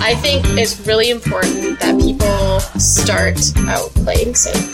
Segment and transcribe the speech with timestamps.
[0.00, 4.72] I think it's really important that people start out playing safe.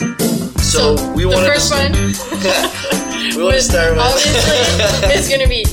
[0.61, 1.93] So, we want the first to one
[3.37, 5.65] we want to start with obviously is going to be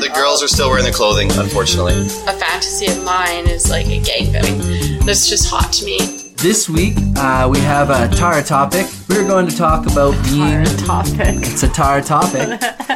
[0.00, 1.94] the girls are still wearing the clothing, unfortunately.
[1.94, 5.04] a fantasy of mine is like a gangbang.
[5.06, 5.98] That's just hot to me.
[6.36, 8.86] This week, uh, we have a Taara topic.
[9.08, 10.42] We're going to talk about being.
[10.42, 11.36] Taara topic.
[11.48, 12.60] It's a Taara topic.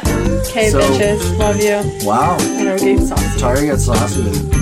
[0.49, 2.07] Okay, So- bitches, love you.
[2.07, 2.35] Wow.
[2.39, 3.39] I know getting saucy.
[3.39, 4.58] Taara got saucy with it.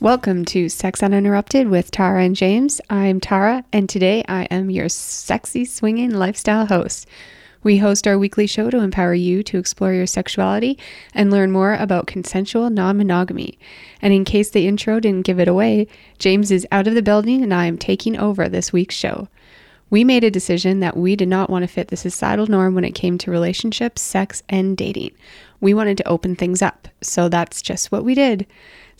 [0.00, 2.80] Welcome to Sex Uninterrupted with Taara and James.
[2.88, 7.08] I'm Taara, and today I am your sexy swinging lifestyle host.
[7.64, 10.78] We host our weekly show to empower you to explore your sexuality
[11.14, 13.58] and learn more about consensual non monogamy.
[14.00, 15.88] And in case the intro didn't give it away,
[16.20, 19.26] James is out of the building and I am taking over this week's show.
[19.90, 22.84] We made a decision that we did not want to fit the societal norm when
[22.84, 25.10] it came to relationships, sex, and dating.
[25.60, 28.46] We wanted to open things up, so that's just what we did.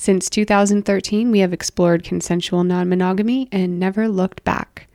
[0.00, 4.86] Since 2013, we have explored consensual non monogamy and never looked back.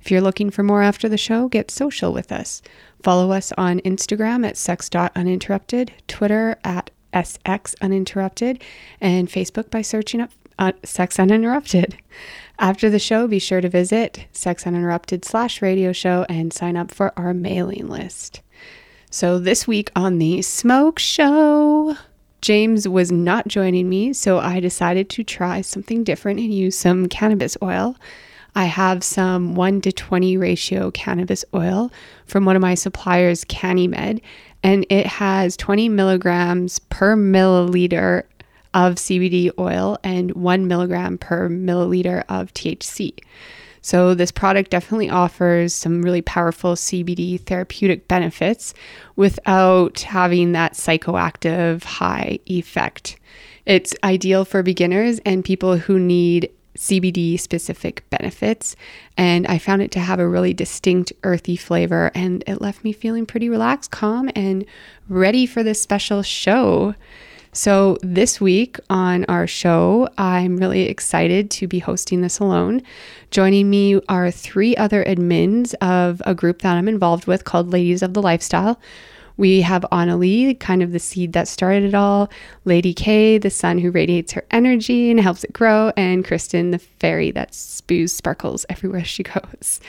[0.00, 2.62] If you're looking for more after the show, get social with us.
[3.02, 8.62] Follow us on Instagram at sex.uninterrupted, Twitter at sxuninterrupted,
[9.02, 11.98] and Facebook by searching up uh, Sex Uninterrupted.
[12.58, 16.90] After the show, be sure to visit Sex Uninterrupted slash radio show and sign up
[16.90, 18.40] for our mailing list.
[19.10, 21.98] So this week on the Smoke Show,
[22.40, 27.08] James was not joining me, so I decided to try something different and use some
[27.08, 27.96] cannabis oil.
[28.54, 31.92] I have some 1 to 20 ratio cannabis oil
[32.26, 34.20] from one of my suppliers, CanniMed,
[34.62, 38.24] and it has 20 milligrams per milliliter
[38.74, 43.12] of CBD oil and 1 milligram per milliliter of THC.
[43.80, 48.74] So, this product definitely offers some really powerful CBD therapeutic benefits
[49.16, 53.18] without having that psychoactive high effect.
[53.66, 58.76] It's ideal for beginners and people who need CBD specific benefits.
[59.16, 62.92] And I found it to have a really distinct earthy flavor, and it left me
[62.92, 64.64] feeling pretty relaxed, calm, and
[65.08, 66.94] ready for this special show.
[67.52, 72.82] So, this week on our show, I'm really excited to be hosting this alone.
[73.30, 78.02] Joining me are three other admins of a group that I'm involved with called Ladies
[78.02, 78.78] of the Lifestyle.
[79.38, 82.28] We have Onalee, kind of the seed that started it all,
[82.64, 86.78] Lady K, the sun who radiates her energy and helps it grow, and Kristen, the
[86.78, 89.80] fairy that spews sparkles everywhere she goes.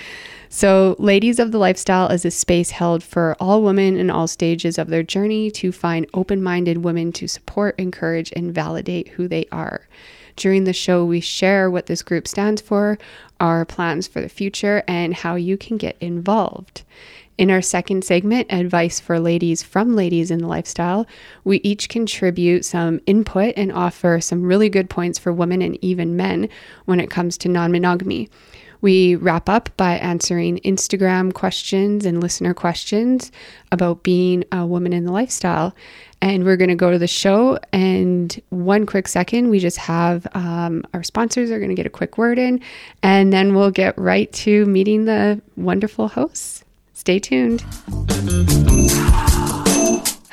[0.51, 4.79] So, Ladies of the Lifestyle is a space held for all women in all stages
[4.79, 9.45] of their journey to find open minded women to support, encourage, and validate who they
[9.51, 9.87] are.
[10.35, 12.97] During the show, we share what this group stands for,
[13.39, 16.81] our plans for the future, and how you can get involved.
[17.37, 21.05] In our second segment, Advice for Ladies from Ladies in the Lifestyle,
[21.43, 26.17] we each contribute some input and offer some really good points for women and even
[26.17, 26.49] men
[26.85, 28.29] when it comes to non monogamy.
[28.81, 33.31] We wrap up by answering Instagram questions and listener questions
[33.71, 35.75] about being a woman in the lifestyle.
[36.21, 37.59] And we're going to go to the show.
[37.71, 41.89] And one quick second, we just have um, our sponsors are going to get a
[41.89, 42.61] quick word in,
[43.03, 46.63] and then we'll get right to meeting the wonderful hosts.
[46.93, 47.63] Stay tuned.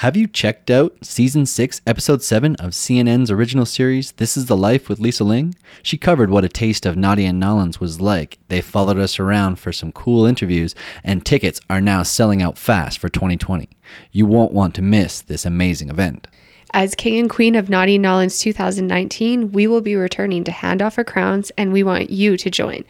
[0.01, 4.57] Have you checked out season 6, episode 7 of CNN's original series, This is the
[4.57, 5.55] Life with Lisa Ling?
[5.83, 8.39] She covered what a taste of Naughty in N'Awlins was like.
[8.49, 12.99] They followed us around for some cool interviews, and tickets are now selling out fast
[12.99, 13.71] for 2020.
[14.13, 16.27] You won't want to miss this amazing event.
[16.75, 20.99] As King and Queen of Naughty Nolans 2019, we will be returning to hand off
[20.99, 22.85] our crowns, and we want you to join.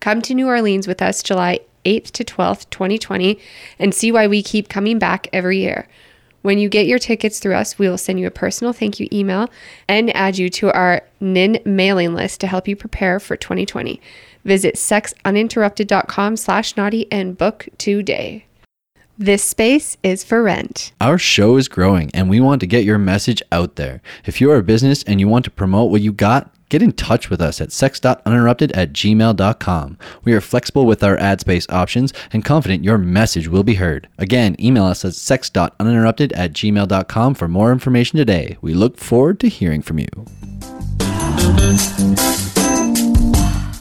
[0.00, 3.38] Come to New Orleans with us July 8th to 12th, 2020,
[3.78, 5.88] and see why we keep coming back every year.
[6.42, 9.08] When you get your tickets through us, we will send you a personal thank you
[9.12, 9.48] email
[9.88, 14.00] and add you to our NIN mailing list to help you prepare for 2020.
[14.44, 18.46] Visit sexuninterrupted.com slash naughty and book today.
[19.18, 20.92] This space is for rent.
[21.00, 24.02] Our show is growing and we want to get your message out there.
[24.24, 26.92] If you are a business and you want to promote what you got, get in
[26.92, 29.98] touch with us at sex.uninterrupted at gmail.com.
[30.24, 34.08] We are flexible with our ad space options and confident your message will be heard.
[34.16, 38.56] Again, email us at sex.uninterrupted at gmail.com for more information today.
[38.62, 40.08] We look forward to hearing from you.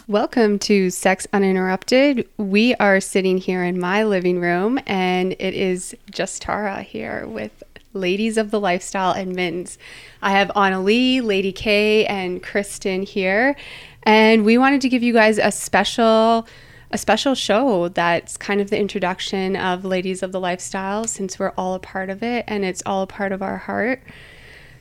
[0.09, 2.27] Welcome to Sex Uninterrupted.
[2.35, 7.63] We are sitting here in my living room, and it is just Taara here with
[7.93, 9.77] Ladies of the Lifestyle and Mins.
[10.21, 13.55] I have Onalee, Lady K, and Kristen here,
[14.03, 16.47] and we wanted to give you guys a special
[16.93, 21.53] a special show that's kind of the introduction of Ladies of the Lifestyle since we're
[21.57, 24.01] all a part of it and it's all a part of our heart.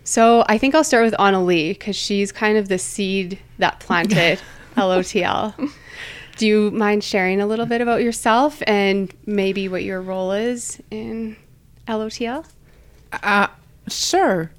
[0.03, 4.41] So I think I'll start with Onalee because she's kind of the seed that planted
[4.77, 5.55] LOTL.
[6.37, 10.83] Do you mind sharing a little bit about yourself and maybe what your role is
[10.91, 11.37] in
[11.87, 12.45] LOTL?
[13.13, 13.49] Uh,
[13.89, 14.51] sure.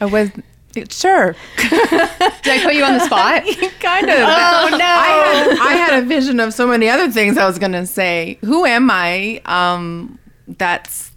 [0.00, 0.30] I was
[0.90, 1.34] sure.
[1.58, 3.42] Did I put you on the spot?
[3.80, 4.16] kind of.
[4.16, 4.84] Oh no!
[4.84, 8.38] I had, I had a vision of so many other things I was gonna say.
[8.44, 9.40] Who am I?
[9.44, 11.10] Um, that's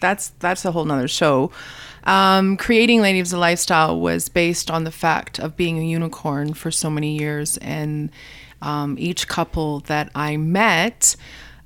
[0.00, 1.50] that's that's a whole nother show.
[2.04, 6.54] Um, creating Ladies of the Lifestyle was based on the fact of being a unicorn
[6.54, 8.10] for so many years, and
[8.62, 11.16] um, each couple that I met,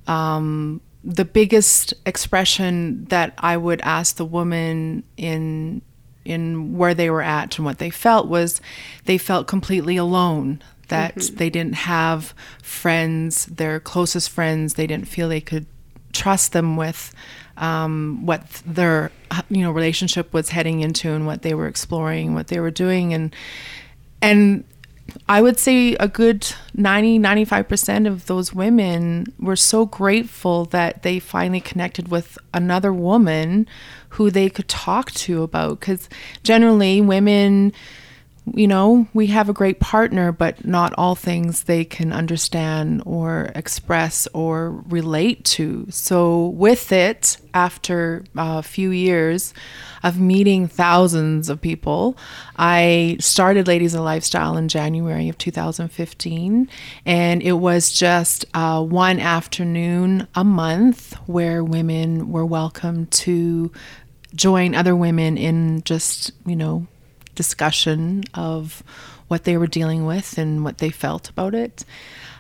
[0.06, 5.82] um, the biggest expression that I would ask the woman in
[6.24, 8.60] in where they were at and what they felt was
[9.04, 15.28] they felt completely alone that they didn't have friends their closest friends they didn't feel
[15.28, 15.66] they could
[16.14, 17.12] trust them with
[17.56, 19.10] um, what their
[19.50, 23.12] you know relationship was heading into and what they were exploring what they were doing.
[23.12, 23.34] And
[24.22, 24.64] and
[25.28, 31.18] I would say a good 90 95% of those women were so grateful that they
[31.18, 33.66] finally connected with another woman
[34.10, 36.08] who they could talk to about cuz
[36.42, 37.72] generally women
[38.52, 43.50] you know, we have a great partner, but not all things they can understand or
[43.54, 45.86] express or relate to.
[45.90, 49.54] So, with it, after a few years
[50.02, 52.18] of meeting thousands of people,
[52.56, 56.68] I started Ladies of Lifestyle in January of 2015.
[57.06, 63.72] And it was just uh, one afternoon a month where women were welcome to
[64.34, 66.86] join other women in just, you know,
[67.34, 68.82] discussion of
[69.28, 71.84] what they were dealing with and what they felt about it.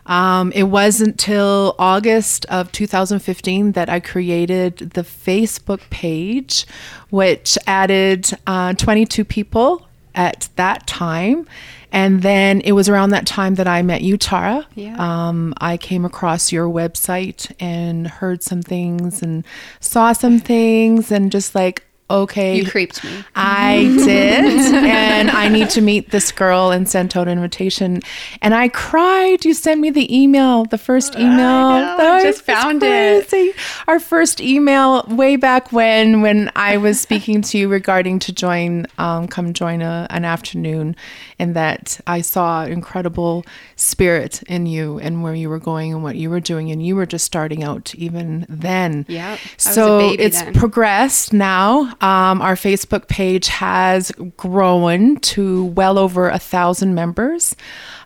[0.06, 6.66] Um, it wasn't till August of 2015 that I created the Facebook page,
[7.10, 11.46] which added uh, 22 people at that time.
[11.90, 14.66] And then it was around that time that I met you, Taara.
[14.74, 14.96] Yeah.
[14.98, 19.44] Um, I came across your website and heard some things and
[19.78, 22.56] saw some things and just like, okay.
[22.56, 23.24] You creeped me.
[23.34, 24.44] I did.
[24.74, 28.00] and I need to meet this girl and sent out an invitation.
[28.42, 29.44] And I cried.
[29.44, 31.36] You sent me the email, the first email.
[31.36, 33.56] know, I just found it.
[33.88, 38.86] Our first email way back when, when I was speaking to you regarding to join,
[38.98, 40.96] um, come join a, an afternoon,
[41.38, 43.44] and that I saw incredible
[43.76, 46.70] spirit in you and where you were going and what you were doing.
[46.70, 49.04] And you were just starting out even then.
[49.08, 49.30] Yeah.
[49.30, 50.54] I was a So it's then.
[50.54, 51.94] progressed now.
[52.00, 57.56] Um, our Facebook page has grown to well over a thousand members.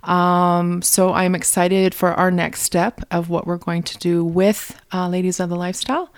[0.05, 4.81] Um, so I'm excited for our next step of what we're going to do with
[4.93, 6.13] uh, Ladies of the Lifestyle.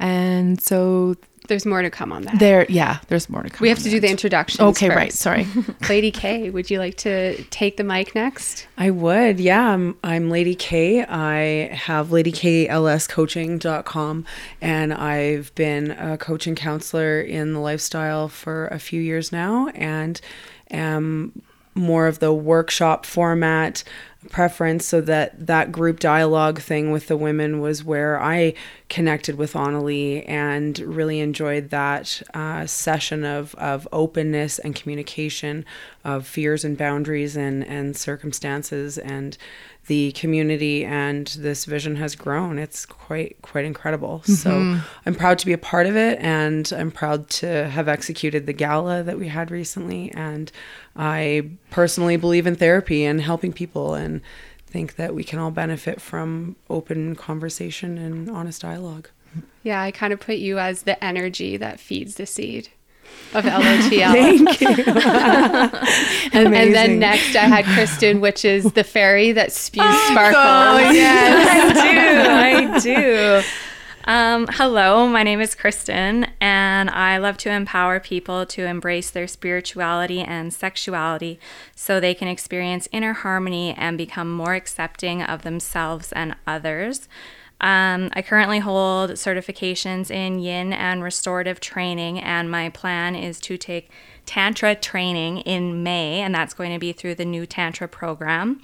[0.00, 1.16] And so
[1.48, 2.38] There's more to come on that.
[2.38, 3.58] there, yeah, there's more to come.
[3.60, 4.60] we have on to do the introductions.
[4.60, 5.12] Okay, right.
[5.12, 5.46] Sorry.
[5.88, 8.66] Lady K, would you like to take the mic next?
[8.76, 9.70] I would, yeah.
[9.70, 11.04] I'm, I'm Lady K.
[11.04, 14.26] I have ladyklscoaching.com
[14.60, 19.68] and I've been a coach and counselor in the lifestyle for a few years now
[19.68, 20.20] and
[20.70, 21.40] am
[21.78, 23.84] more of the workshop format
[24.30, 28.54] preference so that that group dialogue thing with the women was where I
[28.88, 35.64] connected with Onalee and really enjoyed that uh, session of, of openness and communication
[36.04, 39.38] of fears and boundaries and, and circumstances and
[39.86, 42.58] the community and this vision has grown.
[42.58, 44.22] It's quite quite incredible.
[44.24, 44.80] So mm-hmm.
[45.06, 48.52] I'm proud to be a part of it and I'm proud to have executed the
[48.52, 50.52] gala that we had recently and
[50.94, 54.20] I personally believe in therapy and helping people and
[54.66, 59.08] think that we can all benefit from open conversation and honest dialogue.
[59.62, 62.68] Yeah, I kind of put you as the energy that feeds the seed
[63.34, 64.12] of LOTL.
[64.12, 64.68] Thank you.
[66.40, 70.34] and then next I had Kristen, which is the fairy that spews sparkles.
[70.36, 71.76] Oh, yes.
[71.76, 72.88] I do.
[72.88, 73.42] I do.
[74.08, 79.26] Um, hello, my name is Kristen, and I love to empower people to embrace their
[79.26, 81.38] spirituality and sexuality
[81.76, 87.06] so they can experience inner harmony and become more accepting of themselves and others.
[87.60, 93.56] Um, I currently hold certifications in yin and restorative training, and my plan is to
[93.58, 93.90] take
[94.26, 98.60] Tantra training in May, and that's going to be through the new Tantra program.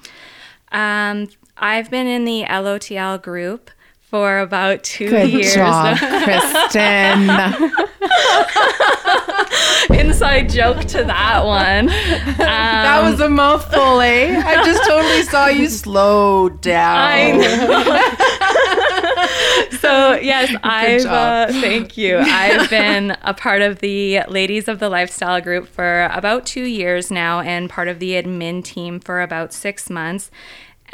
[0.70, 3.70] Um, I've been in the LOTL group
[4.00, 5.54] for about two Good years.
[5.54, 7.30] job, Kristen.
[9.98, 11.86] Inside joke to that one.
[12.38, 14.40] that was a mouthful, eh?
[14.44, 17.40] I just totally saw you slow down.
[19.80, 22.18] So yes, I've uh, thank you.
[22.18, 27.10] I've been a part of the Ladies of the Lifestyle group for about two years
[27.10, 30.30] now, and part of the admin team for about six months.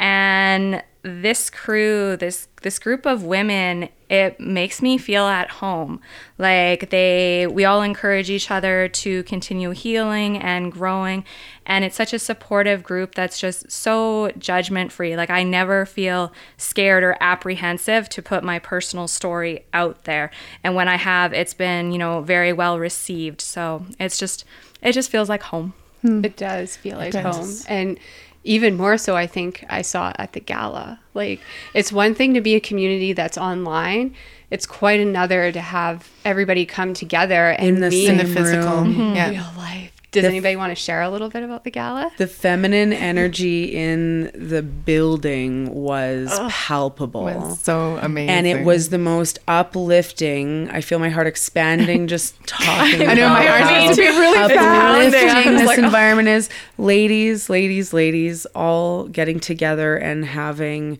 [0.01, 5.99] And this crew, this this group of women, it makes me feel at home.
[6.39, 11.23] Like they, we all encourage each other to continue healing and growing,
[11.67, 15.15] and it's such a supportive group that's just so judgment free.
[15.15, 20.31] Like I never feel scared or apprehensive to put my personal story out there,
[20.63, 23.39] and when I have, it's been you know very well received.
[23.41, 24.45] So it's just,
[24.81, 25.73] it just feels like home.
[26.01, 26.25] Hmm.
[26.25, 27.55] It does feel like home.
[27.67, 27.99] And
[28.43, 30.99] even more so, I think I saw at the gala.
[31.13, 31.39] Like,
[31.73, 34.15] it's one thing to be a community that's online,
[34.49, 38.81] it's quite another to have everybody come together and In the meet in the physical.
[38.81, 39.15] room.
[39.15, 39.29] Yeah.
[39.29, 39.90] real life.
[40.11, 42.11] Does anybody want to share a little bit about the gala?
[42.17, 47.23] The feminine energy in the building was palpable.
[47.23, 48.29] was so amazing.
[48.29, 50.69] and it was the most uplifting.
[50.69, 53.01] I feel my heart expanding just talking.
[53.01, 53.09] About it.
[53.09, 55.83] I know my heart needs to be really uplifting this oh.
[55.83, 56.49] environment is.
[56.77, 60.99] Ladies, ladies, ladies, all getting together and having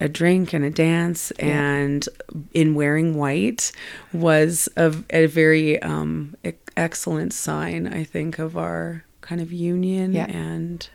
[0.00, 2.08] a drink and a dance and
[2.52, 3.72] in wearing white
[4.12, 10.12] was a, a very um, e- excellent sign, I think, of our kind of union
[10.12, 10.26] Yeah.
[10.26, 10.88] and.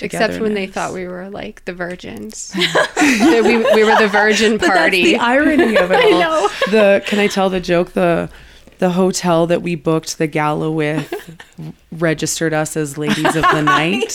[0.00, 2.54] Except when they thought we were like the virgins.
[2.96, 5.02] We, we were the virgin party.
[5.02, 6.48] the irony of it all.
[6.70, 7.92] The can I tell the joke?
[7.92, 8.30] The
[8.78, 11.12] the hotel that we booked the gala with
[11.92, 14.14] registered us as ladies of the night.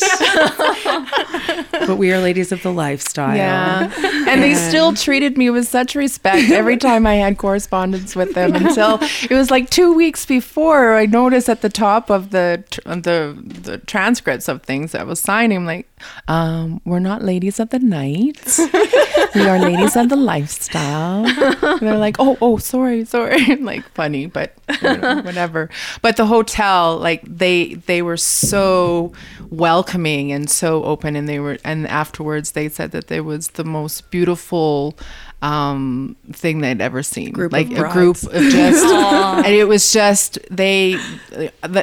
[1.71, 3.35] But we are ladies of the lifestyle.
[3.35, 3.91] Yeah.
[4.27, 8.55] And they still treated me with such respect every time I had correspondence with them
[8.55, 13.37] until it was like two weeks before I noticed at the top of the the
[13.61, 15.87] the transcripts of things that I was signing, like,
[16.27, 18.39] um, we're not ladies of the night.
[19.35, 21.25] we are ladies of the lifestyle.
[21.25, 23.55] And they're like, oh, oh, sorry, sorry.
[23.61, 25.69] like funny, but you know, whatever.
[26.01, 29.13] But the hotel, like they they were so
[29.49, 33.63] welcoming and so open, and they were, and afterwards they said that there was the
[33.63, 34.97] most beautiful
[35.41, 37.31] um thing they'd ever seen.
[37.31, 40.97] Group of like a group of just and it was just they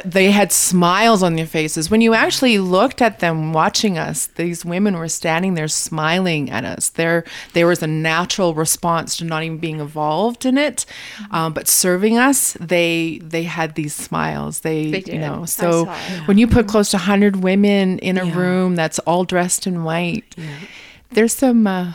[0.05, 1.91] they had smiles on their faces.
[1.91, 6.63] When you actually looked at them watching us these women were standing there smiling at
[6.63, 6.89] us.
[6.89, 10.85] There there was a natural response to not even being involved in it.
[11.31, 14.61] Um, but serving us they they had these smiles.
[14.61, 16.27] They, They you know so saw it.
[16.27, 18.37] when you put close to 100 women in a Yeah.
[18.37, 20.35] room that's all dressed in white
[21.11, 21.93] there's some uh,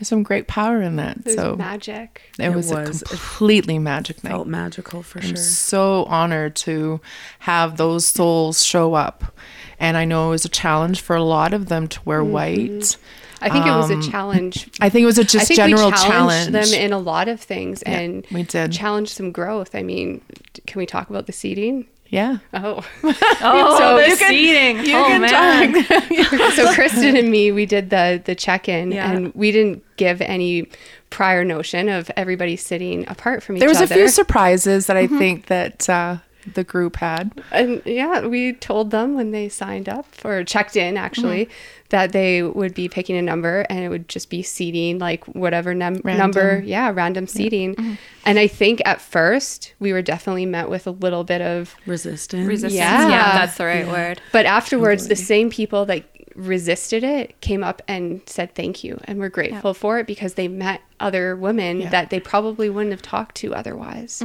[0.00, 2.22] there's some great power in that There's so magic.
[2.38, 3.02] it, It was, was.
[3.02, 5.36] a completely magic night Felt magical for I'm sure.
[5.36, 7.02] so honored to
[7.40, 9.36] have those souls show up.
[9.78, 12.96] And I know it was a challenge for a lot of them to wear white.
[13.42, 14.70] I think it was Um, a challenge.
[14.80, 16.70] I think it was a I just think general we challenged challenge.
[16.70, 18.72] them in a lot of things and we did.
[18.72, 19.74] challenged some growth.
[19.74, 20.22] I mean,
[20.66, 21.86] can we talk about the seating?
[22.10, 22.38] Yeah.
[22.52, 24.94] Oh, Oh, So the you can- seating.
[24.94, 26.52] oh man.
[26.54, 29.10] so Kristen and me, we did the the check in, Yeah.
[29.10, 30.68] and we didn't give any
[31.08, 33.72] prior notion of everybody sitting apart from each other.
[33.72, 33.94] There was other.
[33.94, 36.18] a few surprises that I think that uh,
[36.54, 37.40] the group had.
[37.52, 41.52] and yeah, we told them when they signed up or checked in actually Mm-hmm.
[41.90, 45.74] that they would be picking a number and it would just be seating like whatever
[45.74, 47.74] num- number, yeah, random seating.
[47.74, 47.94] Mm-hmm.
[48.24, 52.46] And I think at first we were definitely met with a little bit of Resistance.
[52.46, 52.74] Resistance.
[52.74, 53.08] Yeah.
[53.08, 53.32] Yeah.
[53.38, 54.20] that's the right word.
[54.32, 56.04] But afterwards, the same people that
[56.36, 60.46] resisted it came up and said thank you and were grateful for it because they
[60.48, 61.90] met other women Yeah.
[61.90, 64.22] that they probably wouldn't have talked to otherwise.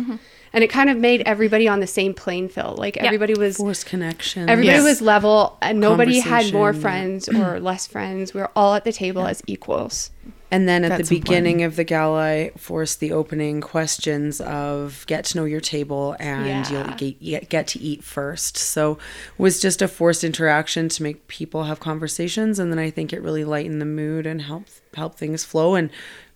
[0.56, 2.80] And it kind of made everybody on the same playing field.
[2.80, 4.50] Like everybody was Forced connection.
[4.50, 4.84] everybody Yes.
[4.86, 8.34] was level and nobody had more friends or less friends.
[8.34, 10.12] We were all at the table as equals.
[10.52, 15.04] And then at That's the beginning of the gala, I forced the opening questions of
[15.08, 16.70] get to know your table and Yeah.
[16.72, 18.56] you'll get, get, get to eat first.
[18.56, 22.60] So it was just a forced interaction to make people have conversations.
[22.60, 25.76] And then I think it really lightened the mood and helped help things flow.
[25.76, 25.90] And,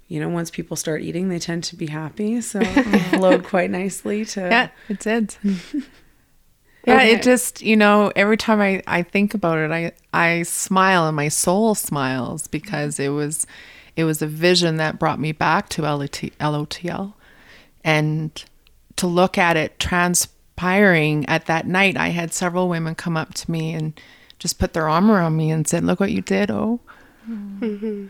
[0.09, 2.41] you know, once people start eating, they tend to be happy.
[2.41, 4.41] So it flowed quite nicely to.
[4.41, 5.37] Yeah, it did.
[5.43, 7.13] yeah, Okay.
[7.13, 11.15] it just, you know, every time I, I think about it, I, I smile and
[11.15, 13.47] my soul smiles because it was
[13.95, 17.13] it was a vision that brought me back to LOT, LOTL.
[17.83, 18.43] And
[18.95, 23.51] to look at it transpiring at that night, I had several women come up to
[23.51, 23.99] me and
[24.39, 26.79] just put their arm around me and said, Look what you did, oh.
[27.29, 28.07] Mm-hmm.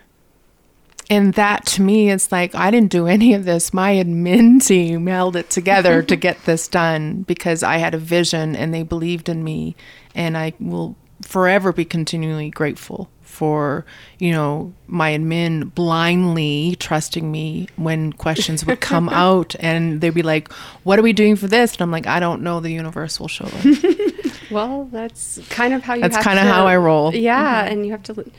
[1.10, 3.74] And that to me is like, I didn't do any of this.
[3.74, 8.56] My admin team held it together to get this done because I had a vision
[8.56, 9.76] and they believed in me.
[10.14, 13.86] And I will forever be continually grateful for
[14.18, 20.24] you know my admin blindly trusting me when questions would come out and they'd be
[20.24, 20.52] like
[20.84, 23.28] what are we doing for this and i'm like i don't know the universe will
[23.28, 24.20] show it
[24.52, 26.02] Well, that's kind of how you.
[26.02, 27.14] That's have kinda how I roll.
[27.14, 27.74] Yeah, mm-hmm.
[27.74, 28.32] and you have to,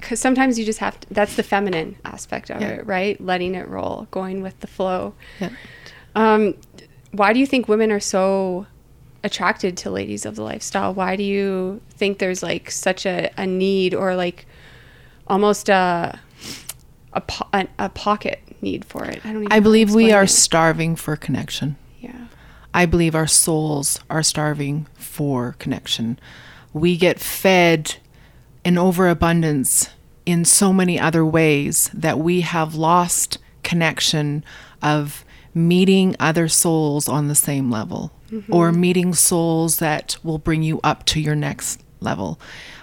[0.00, 1.06] because sometimes you just have to.
[1.10, 2.68] That's the feminine aspect of Yeah.
[2.68, 3.20] it, right?
[3.20, 5.14] Letting it roll, going with the flow.
[5.40, 5.50] Yeah.
[6.14, 6.54] Um,
[7.12, 8.66] why do you think women are so
[9.24, 10.94] attracted to ladies of the lifestyle?
[10.94, 14.46] Why do you think there's like such a, a need or like
[15.26, 16.18] almost a
[17.12, 19.20] a, po- a a pocket need for it?
[19.24, 19.42] I don't.
[19.42, 20.28] Even i know how to believe we are it.
[20.28, 22.26] starving for connection Yeah.
[22.74, 26.18] I believe our souls are starving for connection.
[26.74, 27.96] We get fed
[28.66, 29.88] an overabundance
[30.26, 34.44] in so many other ways that we have lost connection
[34.82, 38.10] of meeting other souls on the same level
[38.50, 42.40] or meeting souls that will bring you up to your next level.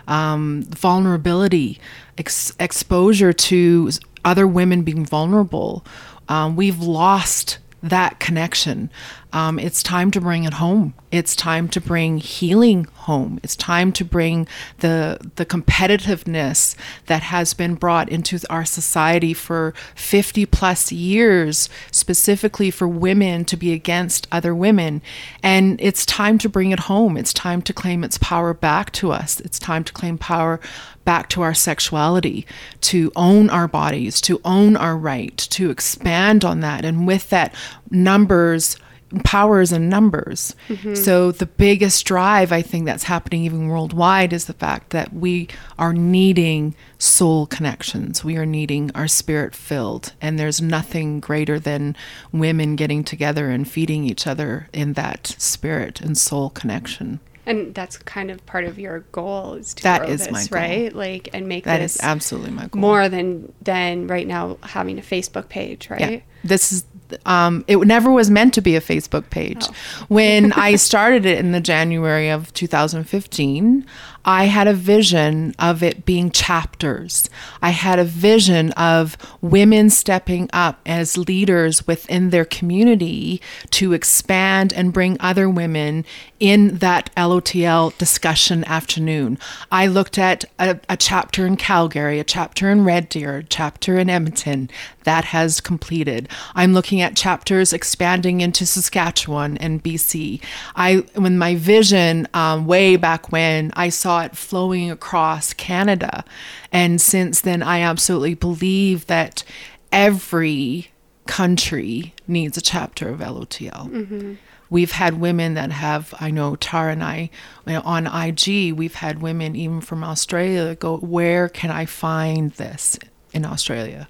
[0.08, 1.80] Um, vulnerability,
[2.18, 3.90] ex- exposure to
[4.24, 5.86] other women being vulnerable.
[6.30, 8.90] Um, we've lost that connection.
[9.34, 10.94] Um, it's time to bring it home.
[11.12, 13.40] It's time to bring healing home.
[13.44, 14.48] It's time to bring
[14.80, 16.76] the the competitiveness
[17.08, 23.58] that has been brought into our society for 50 plus years, specifically for women to
[23.58, 25.02] be against other women.
[25.42, 27.18] And it's time to bring it home.
[27.18, 29.42] It's time to claim its power back to us.
[29.42, 30.60] It's time to claim power
[31.06, 32.46] back to our sexuality,
[32.82, 36.86] to own our bodies, to own our right, to expand on that.
[36.86, 37.54] And with that,
[37.90, 38.78] numbers,
[39.24, 40.56] powers and numbers.
[40.68, 40.96] Mm-hmm.
[40.96, 45.50] So the biggest drive I think that's happening even worldwide is the fact that we
[45.78, 48.24] are needing soul connections.
[48.24, 50.14] We are needing our spirit filled.
[50.22, 51.96] And there's nothing greater than
[52.32, 57.20] women getting together and feeding each other in that spirit and soul connection.
[57.46, 60.94] And that's kind of part of your goal is to That grow is this, right?
[60.94, 62.80] Like and make That this is absolutely my goal.
[62.80, 66.00] more than than right now having a Facebook page, right?
[66.00, 66.20] Yeah.
[66.46, 66.86] This is
[67.26, 69.64] um it never was meant to be a Facebook page.
[69.64, 70.06] Oh.
[70.08, 73.86] When I started it in the January of 2015,
[74.26, 77.30] I had a vision of it being chapters.
[77.62, 84.72] I had a vision of women stepping up as leaders within their community to expand
[84.74, 86.06] and bring other women
[86.40, 89.38] in that LOTL discussion afternoon.
[89.72, 93.98] I looked at a, a chapter in Calgary, a chapter in Red Deer, a chapter
[93.98, 94.70] in Edmonton
[95.04, 96.30] that has completed.
[96.56, 100.42] I'm looking at chapters expanding into Saskatchewan and BC.
[100.76, 106.24] I, when my vision um, way back when, I saw it flowing across Canada,
[106.72, 109.44] and since then, I absolutely believe that
[109.92, 110.92] every
[111.26, 113.90] country needs a chapter of LOTL.
[113.90, 114.34] Mm-hmm.
[114.70, 117.30] We've had women that have, I know Taara and I,
[117.68, 122.98] on IG, we've had women even from Australia go, Where can I find this
[123.34, 124.08] in Australia?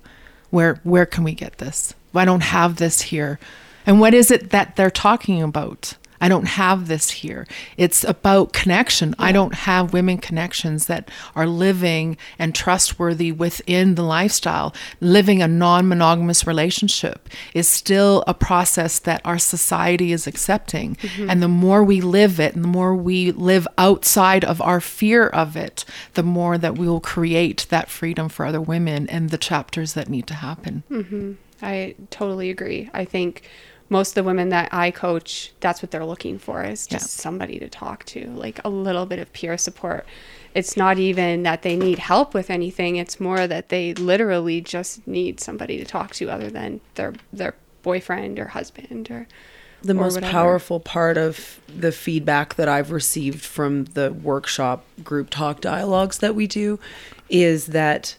[0.52, 1.94] Where, where can we get this?
[2.16, 3.39] I don't have this here.
[3.86, 5.96] And what is it that they're talking about?
[6.23, 7.45] I don't have this here.
[7.75, 9.13] It's about connection.
[9.19, 14.73] I don't have women connections that are living and trustworthy within the lifestyle.
[15.01, 20.95] Living a non monogamous relationship is still a process that our society is accepting.
[20.95, 21.29] Mm-hmm.
[21.29, 25.27] And the more we live it and the more we live outside of our fear
[25.27, 25.83] of it,
[26.13, 30.07] the more that we will create that freedom for other women and the chapters that
[30.07, 30.83] need to happen.
[30.89, 31.33] Mm-hmm.
[31.62, 32.89] I totally agree.
[32.93, 33.43] I think
[33.89, 37.22] most of the women that I coach, that's what they're looking for is just Yeah.
[37.24, 40.06] somebody to talk to, like a little bit of peer support.
[40.56, 42.96] It's not even that they need help with anything.
[42.96, 47.56] It's more that they literally just need somebody to talk to other than their their
[47.82, 49.28] boyfriend or husband or
[49.82, 50.32] the or most whatever.
[50.32, 56.36] powerful part of the feedback that I've received from the workshop group talk dialogues that
[56.36, 56.80] we do
[57.30, 58.15] is that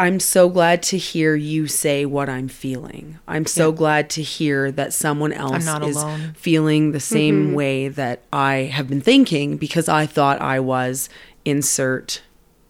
[0.00, 3.18] I'm so glad to hear you say what I'm feeling.
[3.28, 6.32] I'm so glad to hear that someone else is alone.
[6.38, 7.54] feeling the same mm-hmm.
[7.54, 11.10] way that I have been thinking because I thought I was
[11.44, 12.22] insert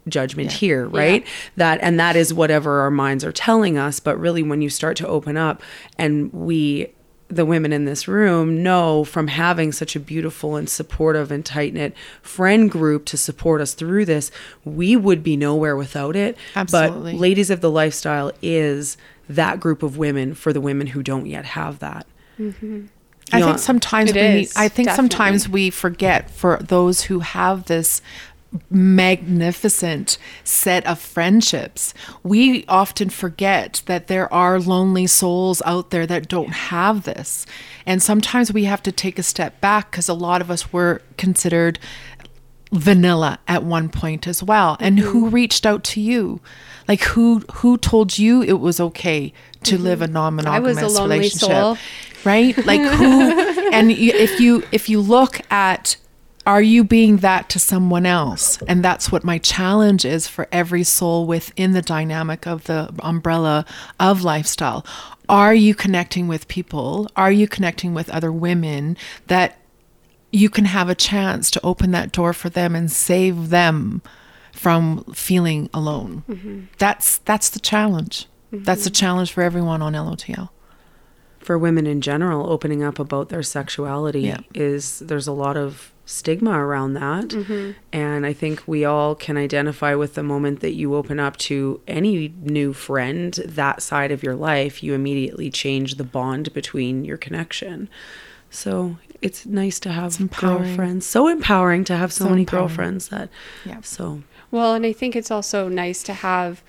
[0.09, 1.25] judgment here, right?
[1.55, 4.97] That and that is whatever our minds are telling us, but really when you start
[4.97, 5.63] to open up
[5.97, 6.93] and we
[7.31, 11.73] the women in this room know from having such a beautiful and supportive and tight
[11.73, 14.31] knit friend group to support us through this,
[14.65, 16.37] we would be nowhere without it.
[16.57, 17.13] Absolutely.
[17.13, 18.97] But Ladies of the Lifestyle is
[19.29, 22.07] that group of women for the women who don't yet have that.
[22.39, 22.87] Mm-hmm.
[23.33, 23.47] I Yeah.
[23.47, 28.03] think sometimes we is, I think sometimes we forget for those who have this
[28.69, 31.95] magnificent set of friendships.
[32.23, 37.47] We often forget that there are lonely souls out there that don't have this.
[37.87, 41.03] And sometimes we have to take a step back because a lot of us were
[41.17, 41.79] considered
[42.73, 45.35] vanilla at one point as well and who mm-hmm.
[45.35, 46.41] reached out to you
[46.87, 49.33] like who who told you it was okay
[49.65, 49.85] to mm-hmm.
[49.85, 51.79] live a non-monogamous I was a relationship soul.
[52.23, 55.97] right like who and if you if you look at
[56.51, 58.61] are you being that to someone else?
[58.63, 63.65] And that's what my challenge is for every soul within the dynamic of the umbrella
[64.01, 64.85] of lifestyle.
[65.29, 67.09] Are you connecting with people?
[67.15, 68.97] Are you connecting with other women
[69.29, 69.59] that
[70.33, 74.03] you can have a chance to open that door for them and save them
[74.51, 76.25] from feeling alone?
[76.29, 76.63] Mm-hmm.
[76.79, 78.27] That's that's the challenge.
[78.51, 78.95] That's the mm-hmm.
[78.95, 80.51] challenge for everyone on LOTL
[81.41, 84.41] for women in general opening up about their sexuality Yeah.
[84.55, 87.71] is there's a lot of stigma around that mm-hmm.
[87.93, 91.81] and i think we all can identify with the moment that you open up to
[91.87, 97.17] any new friend that side of your life you immediately change the bond between your
[97.17, 97.89] connection
[98.51, 100.65] so it's nice to have empowering.
[100.65, 102.67] girlfriends so empowering to have so, So many empowering.
[102.69, 103.29] girlfriends that
[103.65, 103.79] Yeah.
[103.83, 106.63] so Well, and I think it's also nice to have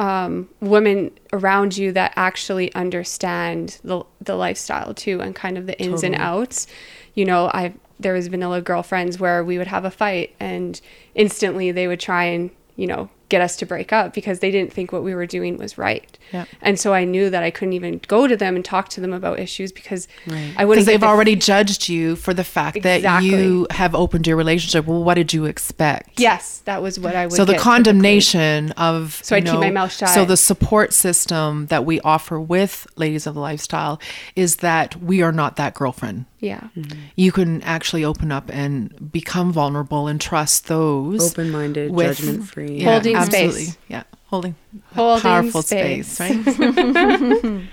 [0.00, 5.78] um, women around you that actually understand the the lifestyle too, and kind of the
[5.78, 6.66] ins and outs.
[7.14, 10.80] You know, I there was vanilla girlfriends where we would have a fight, and
[11.14, 14.72] instantly they would try and you know get us to break up because they didn't
[14.72, 16.18] think what we were doing was right.
[16.32, 16.44] Yeah.
[16.60, 19.12] And so I knew that I couldn't even go to them and talk to them
[19.12, 20.68] about issues because I wouldn't.
[20.70, 24.86] because they've the- already judged you for the fact that you have opened your relationship.
[24.86, 26.20] Well, what did you expect?
[26.20, 27.32] Yes, that was what I would.
[27.34, 30.10] So the get condemnation of So I'd keep my mouth shut.
[30.10, 34.00] So the support system that we offer with Ladies of the Lifestyle
[34.36, 36.00] is that we are not that girlfriend.
[36.10, 36.26] typically.
[36.42, 36.68] Yeah.
[37.16, 43.14] You can actually open up and become vulnerable and trust those open-minded judgment-free Yeah, Holding
[43.26, 43.64] absolutely.
[43.66, 43.78] space.
[43.88, 44.54] Yeah, holding,
[44.94, 46.08] Holding powerful space.
[46.08, 47.62] space, right?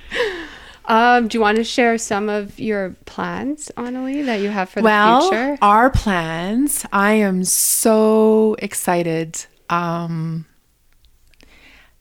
[0.89, 4.79] Um, do you want to share some of your plans, Onalee, that you have for
[4.79, 5.57] the well, future?
[5.61, 6.85] our plans.
[6.93, 9.45] I am so excited.
[9.69, 10.45] Um,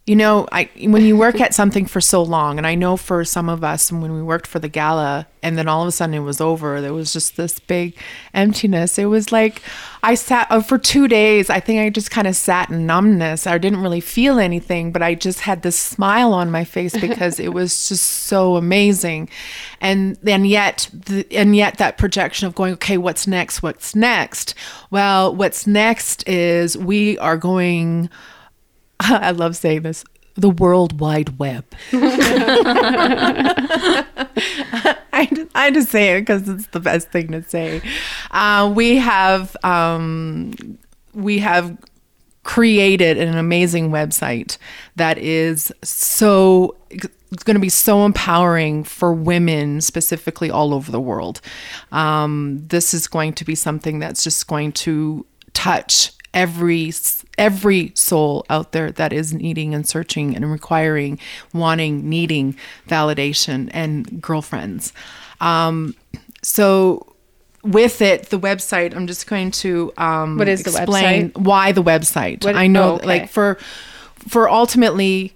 [0.06, 3.24] you know, I when you work at something for so long, and I know for
[3.24, 5.92] some of us, and when we worked for the gala, and then all of a
[5.92, 7.96] sudden it was over, there was just this big
[8.32, 9.00] emptiness.
[9.00, 9.62] It was like
[10.04, 11.50] I sat uh, for two days.
[11.50, 13.48] I think I just kind of sat in numbness.
[13.48, 17.40] I didn't really feel anything, but I just had this smile on my face because
[17.40, 19.28] it was just so amazing,
[19.80, 23.60] and then yet, the, and yet that projection of going, okay, what's next?
[23.60, 24.54] What's next?
[24.92, 28.08] Well, what's next is we are going.
[29.00, 30.04] I love saying this.
[30.34, 31.64] The World Wide Web.
[31.92, 32.06] I,
[35.32, 37.82] just, I just say it because it's the best thing to say.
[38.30, 40.78] Uh, we have um,
[41.14, 41.76] we have
[42.42, 44.56] created an amazing website
[44.94, 51.00] that is so it's going to be so empowering for women specifically all over the
[51.00, 51.40] world
[51.90, 56.92] um, this is going to be something that's just going to touch every
[57.36, 61.18] every soul out there that is needing and searching and requiring
[61.52, 62.56] wanting needing
[62.88, 64.92] validation and girlfriends
[65.40, 65.94] um,
[66.42, 67.12] so
[67.62, 71.38] with it, the website, I'm just going to um, What is the explain website?
[71.38, 72.44] why the website.
[72.44, 73.06] What- I know, oh, okay.
[73.06, 73.58] like for
[74.28, 75.34] for ultimately,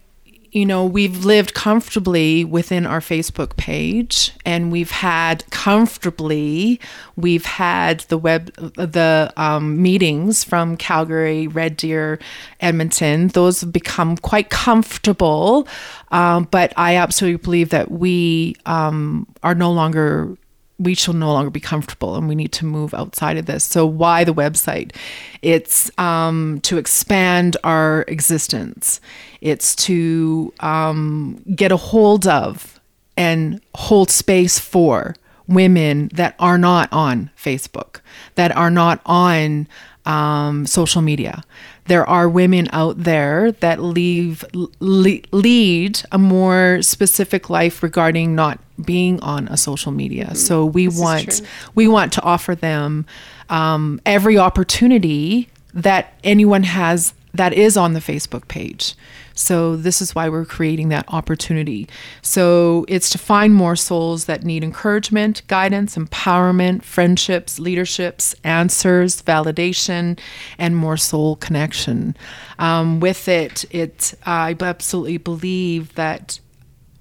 [0.52, 6.80] you know, we've lived comfortably within our Facebook page, and we've had comfortably,
[7.16, 12.18] we've had the web the um, meetings from Calgary, Red Deer,
[12.60, 13.28] Edmonton.
[13.28, 15.68] Those have become quite comfortable,
[16.10, 20.36] um, but I absolutely believe that we um, are no longer
[20.80, 23.62] we shall no longer be comfortable and we need to move outside of this.
[23.64, 24.96] So, why the website?
[25.42, 29.00] It's um, to expand our existence,
[29.40, 32.80] it's to um, get a hold of
[33.16, 35.14] and hold space for
[35.46, 38.00] women that are not on Facebook,
[38.36, 39.68] that are not on
[40.06, 41.42] um, social media.
[41.86, 48.58] There are women out there that leave le- lead a more specific life regarding not
[48.84, 50.34] being on a social media.
[50.34, 51.42] So we want
[51.74, 53.06] we want to offer them
[53.48, 58.94] um, every opportunity that anyone has that is on the Facebook page.
[59.40, 61.88] So this is why we're creating that opportunity.
[62.22, 70.18] So it's to find more souls that need encouragement, guidance, empowerment, friendships, leaderships, answers, validation,
[70.58, 72.16] and more soul connection.
[72.58, 76.38] Um, with it, it I absolutely believe that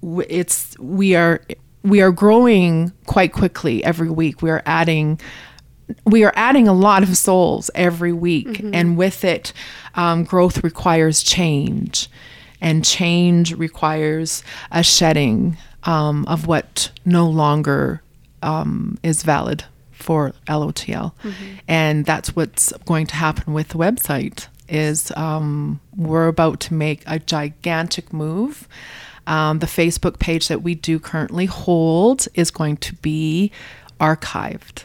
[0.02, 1.42] it's we are
[1.82, 4.40] we are growing quite quickly every week.
[4.40, 5.20] We are adding
[6.06, 9.52] we are adding a lot of souls every week, and with it,
[9.94, 12.08] um, growth requires change,
[12.60, 18.02] and change requires a shedding um, of what no longer
[18.42, 21.12] um, is valid for LOTL,
[21.68, 24.46] and that's what's going to happen with the website.
[24.68, 28.68] Is um, we're about to make a gigantic move.
[29.26, 33.52] Um, the Facebook page that we do currently hold is going to be
[34.00, 34.84] archived.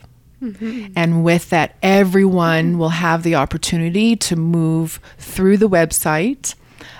[0.96, 6.54] And with that, everyone will have the opportunity to move through the website.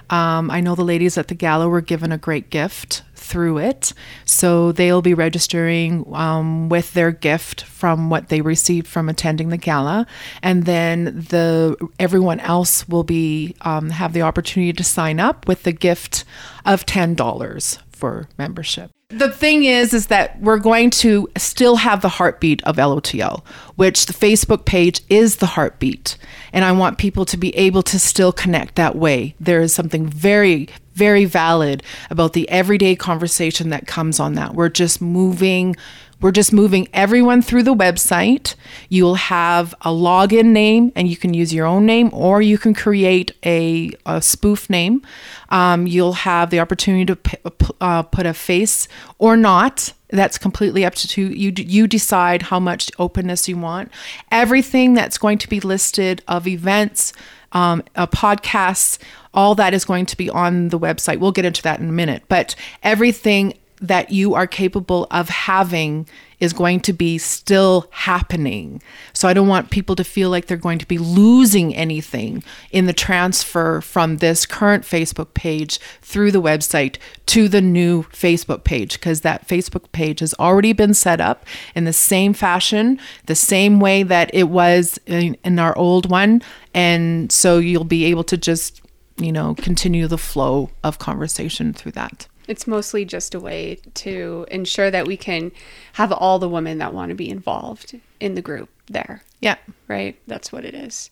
[0.10, 3.92] Um, I know the ladies at the gala were given a great gift through it.
[4.24, 9.58] So they'll be registering um, with their gift from what they received from attending the
[9.58, 10.06] gala.
[10.44, 15.64] And then the everyone else will be um, have the opportunity to sign up with
[15.64, 16.24] the gift
[16.66, 18.92] of $10 for membership.
[19.10, 24.08] The thing is, is that we're going to still have the heartbeat of LOTL, which
[24.08, 26.18] the Facebook page is the heartbeat.
[26.52, 29.36] And I want people to be able to still connect that way.
[29.40, 34.56] There is something very, very valid about the everyday conversation that comes on that.
[34.56, 35.76] We're just moving
[36.22, 38.56] we're just moving everyone through the website.
[38.90, 42.74] You'll have a login name, and you can use your own name, or you can
[42.74, 45.02] create a, a spoof name.
[45.50, 47.38] Um, you'll have the opportunity to p-
[47.82, 48.88] uh, put a face
[49.20, 49.94] or not.
[50.10, 51.52] That's completely up to you.
[51.56, 53.92] You decide how much openness you want.
[54.32, 57.12] Everything that's going to be listed of events,
[57.52, 58.98] um, uh, podcasts,
[59.34, 61.20] all that is going to be on the website.
[61.20, 62.24] We'll get into that in a minute.
[62.30, 66.08] But everything that you are capable of having
[66.40, 68.82] is going to be still happening.
[69.14, 72.86] So I don't want people to feel like they're going to be losing anything in
[72.86, 78.94] the transfer from this current Facebook page through the website to the new Facebook page
[78.94, 83.80] because that Facebook page has already been set up in the same fashion, the same
[83.80, 86.42] way that it was in, in our old one.
[86.74, 88.82] And so you'll be able to just,
[89.18, 92.28] you know, continue the flow of conversation through that.
[92.48, 95.52] It's mostly just a way to ensure that we can
[95.94, 99.24] have all the women that want to be involved in the group there.
[99.40, 99.56] Yeah.
[99.88, 100.18] Right?
[100.28, 101.10] That's what it is.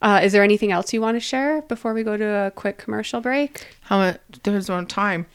[0.00, 2.78] Uh, is there anything else you want to share before we go to a quick
[2.78, 3.66] commercial break?
[3.82, 4.20] How much?
[4.44, 5.26] There's no time.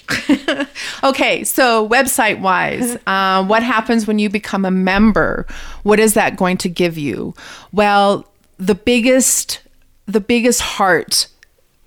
[1.04, 5.46] okay, so website wise, uh, what happens when you become a member?
[5.84, 7.34] What is that going to give you?
[7.74, 8.26] Well,
[8.58, 9.62] the biggest,
[10.06, 11.28] the biggest heart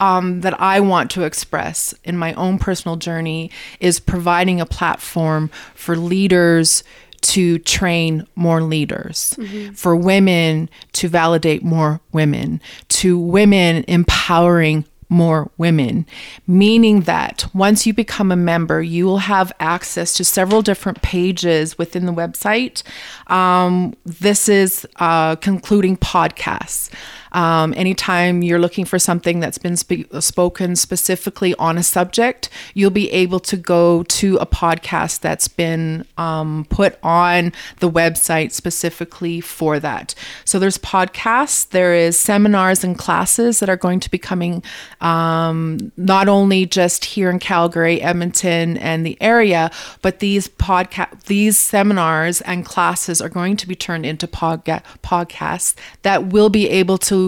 [0.01, 5.51] um, that I want to express in my own personal journey is providing a platform
[5.75, 6.85] for leaders
[7.23, 9.37] to train more leaders,
[9.75, 16.05] for women to validate more women, to women empowering more women,
[16.47, 21.79] meaning that once you become a member, you will have access to several different pages
[21.79, 22.83] within the website.
[23.31, 26.91] Um, this is uh, concluding podcasts.
[27.37, 33.11] Um, anytime you're looking for something that's been spoken specifically on a subject, you'll be
[33.13, 39.79] able to go to a podcast that's been um, put on the website specifically for
[39.79, 40.15] that.
[40.47, 44.63] So there's podcasts, there is seminars and classes that are going to be coming
[45.03, 49.71] um, not only just here in Calgary, Edmonton, and the area,
[50.01, 55.75] but these podcast these seminars and classes are going to be turned into podga- podcasts
[56.01, 57.26] that will be able to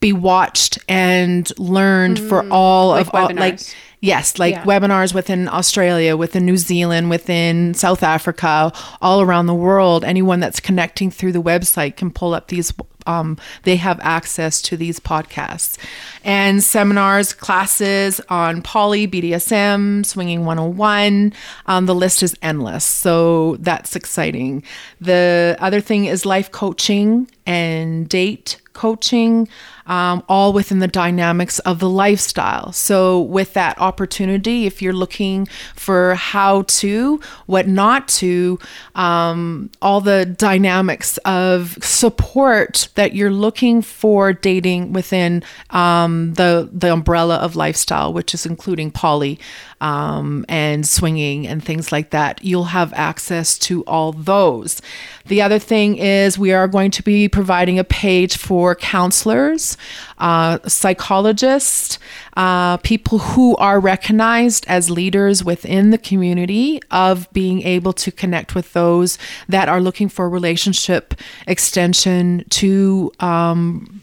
[0.00, 2.52] be watched and learned for mm-hmm.
[2.52, 3.60] all Like of all like
[4.00, 4.64] yes like Yeah.
[4.64, 10.04] webinars within australia within new zealand within south africa all around the world.
[10.04, 12.72] Anyone that's connecting through the website can pull up these
[13.08, 15.76] um, they have access to these podcasts.
[16.22, 21.32] And seminars classes on poly bdsm swinging 101
[21.66, 22.84] um, the list is endless.
[22.84, 24.62] So that's exciting.
[25.00, 29.48] The other thing is life coaching and date coaching,
[29.86, 32.70] um, all within the dynamics of the lifestyle.
[32.72, 38.60] So, with that opportunity, if you're looking for how to, what not to,
[38.94, 46.92] um, all the dynamics of support that you're looking for dating within um, the the
[46.92, 49.38] umbrella of lifestyle, which is including poly
[49.80, 54.82] um, and swinging and things like that, you'll have access to all those.
[55.26, 59.76] The other thing is we are going to be providing a page for counselors,
[60.18, 61.98] uh, psychologists,
[62.36, 68.54] uh, people who are recognized as leaders within the community of being able to connect
[68.54, 71.14] with those that are looking for relationship
[71.46, 74.02] extension to, um,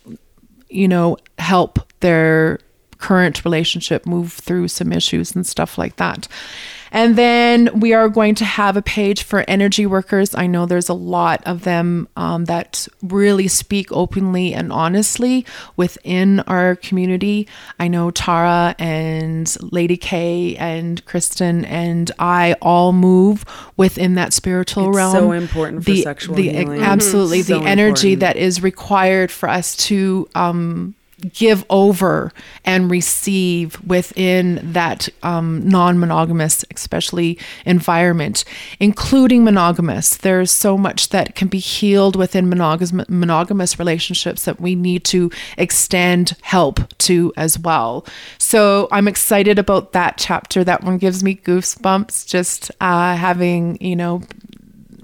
[0.69, 2.59] you know, help their
[2.97, 6.27] current relationship move through some issues and stuff like that.
[6.95, 10.33] And then we are going to have a page for energy workers.
[10.33, 16.39] I know there's a lot of them um, that really speak openly and honestly within
[16.41, 17.49] our community.
[17.81, 23.43] I know Taara and Lady K and Kristen and I all move
[23.75, 25.13] within that spiritual It's realm.
[25.13, 26.81] so important for sexual healing.
[26.81, 27.35] Absolutely.
[27.45, 28.19] So the energy important.
[28.21, 30.95] that is required for us to um,
[31.33, 32.31] give over
[32.63, 38.43] and receive within that um, non-monogamous especially environment
[38.79, 40.17] including monogamous.
[40.17, 45.31] There's so much that can be healed within monogamous monogamous relationships that we need to
[45.57, 48.05] extend help to as well.
[48.37, 50.63] So i'm excited about that chapter.
[50.63, 54.21] That one gives me goosebumps just uh, having you know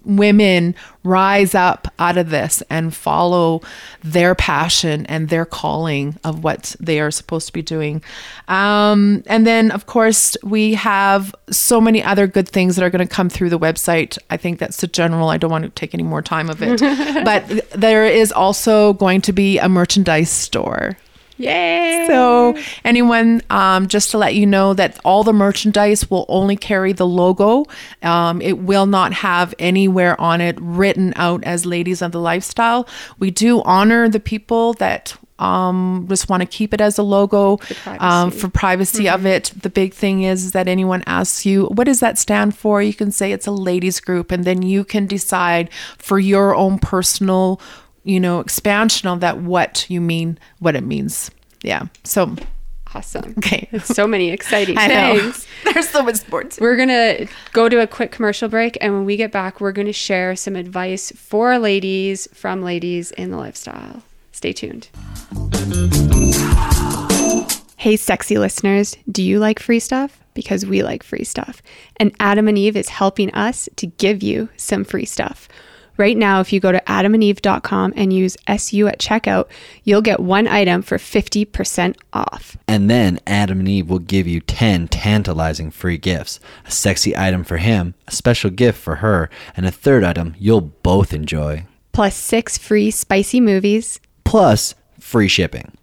[0.05, 3.61] women rise up out of this and follow
[4.03, 8.03] their passion and their calling of what they are supposed to be doing.
[8.47, 13.07] Um, and then, of course, we have so many other good things that are going
[13.07, 14.17] to come through the website.
[14.29, 15.29] I think that's the general.
[15.29, 16.79] I don't want to take any more time of it.
[17.25, 20.97] but there is also going to be a merchandise store.
[21.41, 22.05] Yay!
[22.07, 26.93] So, anyone, um, just to let you know that all the merchandise will only carry
[26.93, 27.65] the logo.
[28.03, 32.87] Um, it will not have anywhere on it written out as Ladies of the Lifestyle.
[33.19, 37.59] We do honor the people that um, just want to keep it as a logo
[37.87, 39.51] um, for privacy of it.
[39.59, 42.81] The big thing is that anyone asks you, what does that stand for?
[42.81, 46.77] You can say it's a ladies group, and then you can decide for your own
[46.77, 47.59] personal
[48.03, 51.31] you know, expansion of that what you mean, what it means.
[51.63, 51.83] Yeah.
[52.03, 52.35] So
[52.93, 53.33] awesome.
[53.37, 53.67] Okay.
[53.83, 55.47] so many exciting things.
[55.73, 56.59] There's so much sports.
[56.59, 58.77] We're going to go to a quick commercial break.
[58.81, 63.11] And when we get back, we're going to share some advice for ladies from ladies
[63.11, 64.03] in the lifestyle.
[64.31, 64.89] Stay tuned.
[67.77, 70.19] Hey, sexy listeners, do you like free stuff?
[70.33, 71.61] Because we like free stuff.
[71.97, 75.49] And Adam and Eve is helping us to give you some free stuff.
[75.97, 79.47] Right now, if you go to adamandeve.com and use SU at checkout,
[79.83, 82.57] you'll get one item for 50% off.
[82.67, 87.43] And then Adam and Eve will give you 10 tantalizing free gifts a sexy item
[87.43, 91.65] for him, a special gift for her, and a third item you'll both enjoy.
[91.91, 93.99] Plus six free spicy movies.
[94.23, 95.73] Plus, free shipping.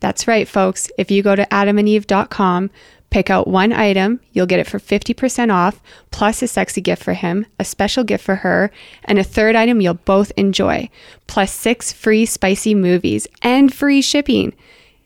[0.00, 0.90] That's right, folks.
[0.96, 2.70] If you go to adamandeve.com,
[3.10, 7.14] pick out one item, you'll get it for 50% off, plus a sexy gift for
[7.14, 8.70] him, a special gift for her,
[9.04, 10.88] and a third item you'll both enjoy,
[11.26, 14.52] plus six free spicy movies and free shipping.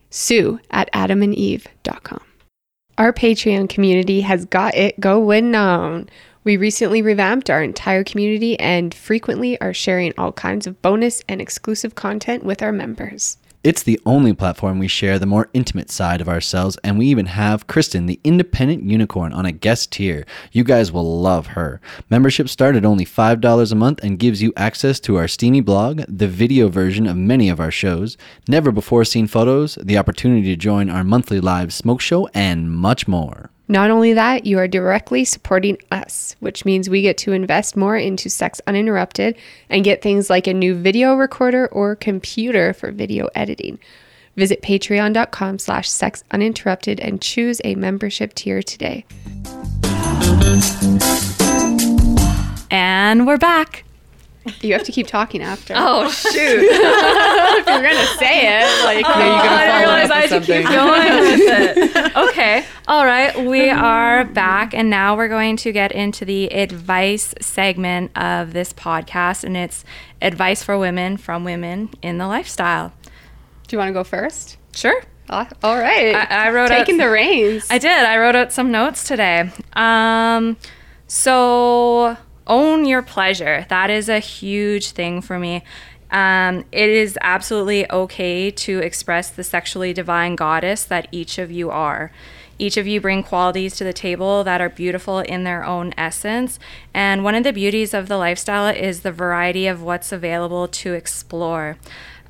[0.09, 2.21] Sue at adamandeve.com.
[2.97, 6.09] Our Patreon community has got it going on.
[6.43, 11.41] We recently revamped our entire community and frequently are sharing all kinds of bonus and
[11.41, 13.37] exclusive content with our members.
[13.63, 17.27] It's the only platform we share the more intimate side of ourselves, and we even
[17.27, 20.25] have Kristen, the independent unicorn, on a guest tier.
[20.51, 21.79] You guys will love her.
[22.09, 26.01] Membership starts at only $5 a month and gives you access to our steamy blog,
[26.09, 28.17] the video version of many of our shows,
[28.49, 33.07] never before seen photos, the opportunity to join our monthly live smoke show, and much
[33.07, 33.52] more.
[33.67, 37.95] Not only that, you are directly supporting us, which means we get to invest more
[37.97, 39.37] into Sex Uninterrupted
[39.69, 43.79] and get things like a new video recorder or computer for video editing.
[44.35, 49.05] Visit patreon.com slash sex uninterrupted and choose a membership tier today.
[52.71, 53.85] And we're back.
[54.61, 55.73] You have to keep talking after.
[55.77, 56.33] Oh shoot!
[56.33, 61.19] if you're gonna say it, like oh, I didn't realize I had to keep going
[61.19, 62.13] with it.
[62.33, 63.45] Okay, all right.
[63.45, 68.73] We are back, and now we're going to get into the advice segment of this
[68.73, 69.85] podcast, and it's
[70.21, 72.93] advice for women from women in the lifestyle.
[73.67, 74.57] Do you want to go first?
[74.75, 75.01] Sure.
[75.29, 76.13] Uh, all right.
[76.15, 77.67] I, I wrote taking out, the reins.
[77.69, 77.91] I did.
[77.91, 79.51] I wrote out some notes today.
[79.73, 80.57] Um,
[81.07, 83.65] so own your pleasure.
[83.69, 85.63] That is a huge thing for me.
[86.11, 91.71] Um, it is absolutely okay to express the sexually divine goddess that each of you
[91.71, 92.11] are.
[92.59, 96.59] Each of you bring qualities to the table that are beautiful in their own essence.
[96.93, 100.93] And one of the beauties of the lifestyle is the variety of what's available to
[100.93, 101.77] explore.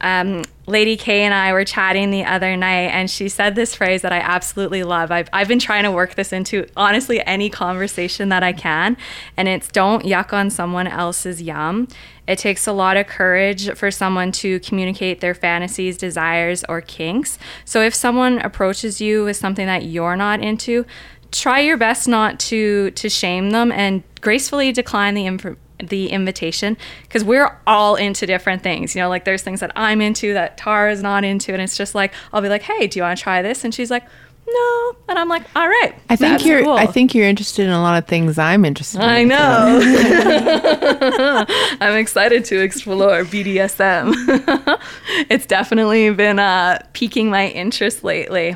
[0.04, 4.02] Um, Lady K and I were chatting the other night, and she said this phrase
[4.04, 5.12] that I absolutely love.
[5.12, 8.98] I've, I've been trying to work this into honestly any conversation that I can,
[9.36, 11.88] and it's don't yuck on someone else's yum.
[12.28, 17.40] It takes a lot of courage for someone to communicate their fantasies, desires, or kinks.
[17.66, 20.86] So if someone approaches you with something that you're not into,
[21.32, 26.78] try your best not to to shame them and gracefully decline the information the invitation
[27.04, 28.96] because we're all into different things.
[28.96, 31.78] You know, like there's things that I'm into that Taara is not into, and it's
[31.78, 34.04] just like I'll be like, "Hey, do you want to try this?" And she's like,
[34.46, 34.96] no.
[35.08, 35.96] And I'm like, all right.
[36.10, 36.64] I think you're.
[36.64, 36.74] cool.
[36.74, 39.10] I think you're interested in a lot of things I'm interested in.
[39.10, 39.82] I know.
[41.82, 44.14] I'm excited to explore BDSM.
[45.30, 48.56] it's definitely been uh, piquing my interest lately.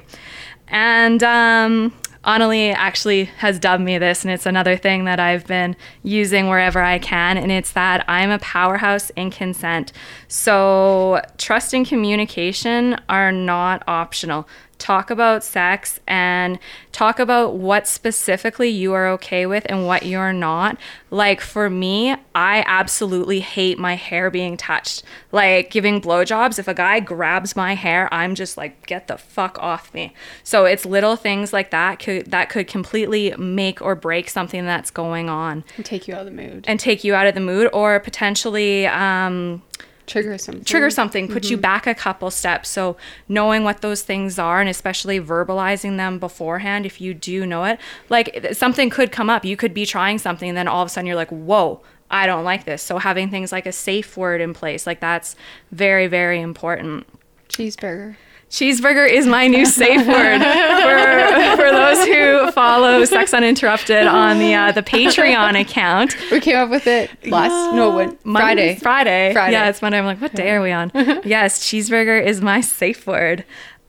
[0.68, 1.94] And um,
[2.28, 6.82] Onalee actually has dubbed me this, and it's another thing that I've been using wherever
[6.82, 9.94] I can, and it's that I'm a powerhouse in consent.
[10.28, 14.46] So, trust and communication are not optional
[14.78, 16.60] talk about sex and
[16.92, 20.78] talk about what specifically you are okay with and what you're not.
[21.10, 25.04] Like for me, I absolutely hate my hair being touched.
[25.32, 29.58] Like giving blowjobs, if a guy grabs my hair, I'm just like, get the fuck
[29.60, 30.14] off me.
[30.44, 34.92] So it's little things like that could that could completely make or break something that's
[34.92, 36.66] going on And take you out of the mood.
[36.68, 39.64] and take you out of the mood or potentially um
[40.08, 40.64] trigger something.
[40.64, 41.62] trigger something, put you mm-hmm.
[41.62, 42.70] back a couple steps.
[42.70, 42.98] So
[43.28, 47.80] knowing what those things are and especially verbalizing them beforehand if you do know it.
[48.10, 49.46] Like something could come up.
[49.46, 52.26] You could be trying something and then all of a sudden you're like, "Whoa, I
[52.26, 55.36] don't like this." So having things like a safe word in place, like that's
[55.72, 57.06] very very important.
[57.50, 58.16] Cheeseburger.
[58.50, 64.54] Cheeseburger is my new safe word for, for those who follow Sex Uninterrupted on the
[64.54, 66.16] uh, the Patreon account.
[66.32, 67.76] We came up with it last.
[67.76, 68.80] No, when Monday, Friday.
[68.80, 69.34] Friday.
[69.34, 69.52] Friday.
[69.54, 70.00] Yeah, it's Monday.
[70.00, 70.92] I'm like, what day are we on?
[71.26, 73.44] yes, cheeseburger is my safe word.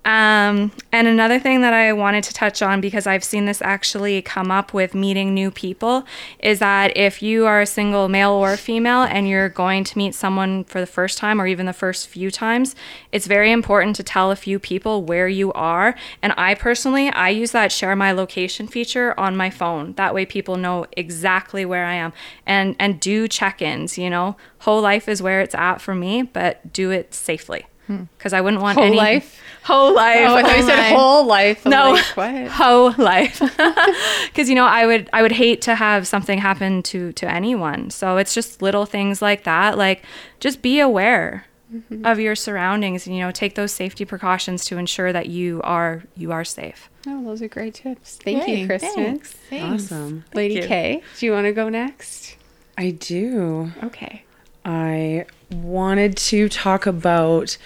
[0.05, 4.23] Um, and another thing that I wanted to touch on because I've seen this actually
[4.23, 6.05] come up with meeting new people
[6.39, 10.15] is that if you are a single male or female and you're going to meet
[10.15, 12.75] someone for the first time or even the first few times,
[13.13, 15.95] it's very important to tell a few people where you are.
[16.23, 19.93] And I personally, I use that share my location feature on my phone.
[19.95, 22.15] That way people know exactly where I am
[22.47, 24.37] and and do check-ins, you know.
[24.61, 27.67] Whole life is where it's at for me, but do it safely.
[27.89, 29.41] Because I wouldn't want Whole any life?
[29.65, 30.19] whole life.
[30.27, 30.97] Oh, I thought you said life.
[30.97, 31.67] whole life.
[31.67, 32.49] I'm No, like, what?
[32.49, 33.41] whole life.
[34.27, 37.91] Because you know, I would I would hate to have something happen to to anyone.
[37.91, 39.77] So it's just little things like that.
[39.77, 40.05] Like
[40.41, 42.05] just be aware mm-hmm.
[42.07, 43.07] of your surroundings.
[43.07, 46.89] And, you know, take those safety precautions to ensure that you are you are safe.
[47.07, 48.19] Oh, those are great tips.
[48.23, 48.95] Thank Yay, you, Kristen.
[48.95, 49.33] Thanks.
[49.33, 49.85] Thanks.
[49.85, 50.25] Awesome.
[50.35, 50.63] Lady you.
[50.67, 52.37] K, do you want to go next?
[52.77, 53.73] I do.
[53.83, 54.25] Okay.
[54.69, 57.57] I wanted to talk about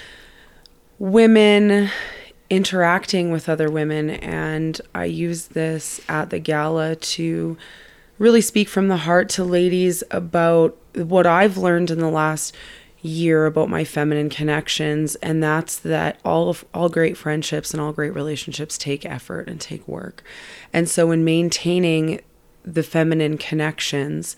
[1.01, 1.91] women
[2.49, 7.59] interacting with other women, and I used this at the gala to
[8.19, 12.55] really speak from the heart to ladies about what I've learned in the last
[13.01, 17.93] year about my feminine connections and that's that all of all great friendships and all
[17.93, 20.23] great relationships take effort and take work.
[20.73, 22.21] And so in maintaining
[22.65, 24.37] the feminine connections,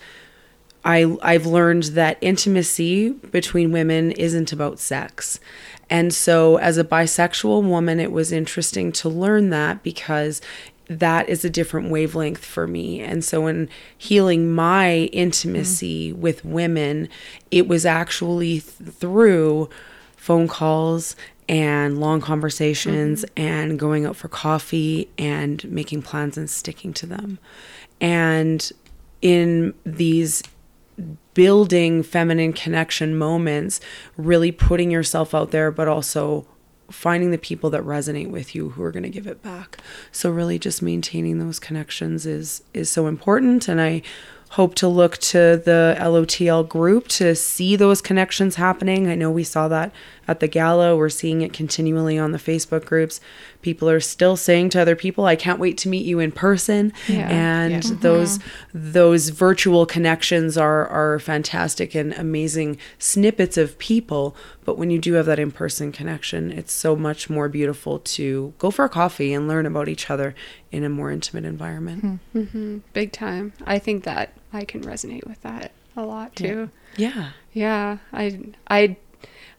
[0.84, 5.40] I I've learned that intimacy between women isn't about sex.
[5.90, 10.40] And so as a bisexual woman it was interesting to learn that because
[10.88, 13.00] that is a different wavelength for me.
[13.00, 16.20] And so in healing my intimacy mm-hmm.
[16.20, 17.08] with women,
[17.50, 19.70] it was actually th- through
[20.16, 21.16] phone calls
[21.48, 23.48] and long conversations mm-hmm.
[23.48, 27.38] and going out for coffee and making plans and sticking to them.
[28.00, 28.70] And
[29.22, 30.42] in these
[31.34, 33.80] building feminine connection moments,
[34.16, 36.46] really putting yourself out there, but also
[36.90, 39.78] finding the people that resonate with you who are going to give it back.
[40.12, 44.02] So really just maintaining those connections is is so important and I
[44.50, 49.08] hope to look to the LOTL group to see those connections happening.
[49.08, 49.92] I know we saw that
[50.26, 50.96] at the gala.
[50.96, 53.20] We're seeing it continually on the Facebook groups.
[53.62, 56.92] People are still saying to other people, "I can't wait to meet you in person."
[57.08, 57.28] Yeah.
[57.28, 58.92] And those mm-hmm.
[58.92, 64.36] those virtual connections are are fantastic and amazing snippets of people.
[64.64, 68.54] But when you do have that in person connection, it's so much more beautiful to
[68.58, 70.34] go for a coffee and learn about each other
[70.72, 72.00] in a more intimate environment.
[72.00, 72.38] Hmm.
[72.38, 72.78] Mm-hmm.
[72.92, 73.52] Big time.
[73.66, 76.70] I think that I can resonate with that a lot too.
[76.96, 77.30] Yeah.
[77.52, 78.96] Yeah, I I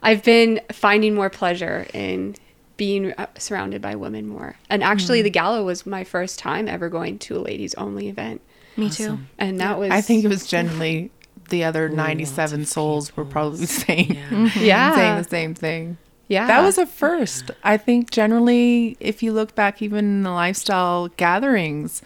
[0.05, 2.35] I've been finding more pleasure in
[2.77, 4.55] being uh, surrounded by women more.
[4.69, 8.41] And actually the gala was my first time ever going to a ladies only event.
[8.77, 9.17] Me too.
[9.39, 11.11] And that was I think it was generally
[11.49, 14.17] the other 97 souls were probably saying,
[14.55, 14.95] yeah.
[14.95, 15.97] saying the same thing.
[16.27, 16.45] yeah.
[16.47, 17.51] That was a first.
[17.63, 22.01] I think generally, if you look back even in the lifestyle gatherings,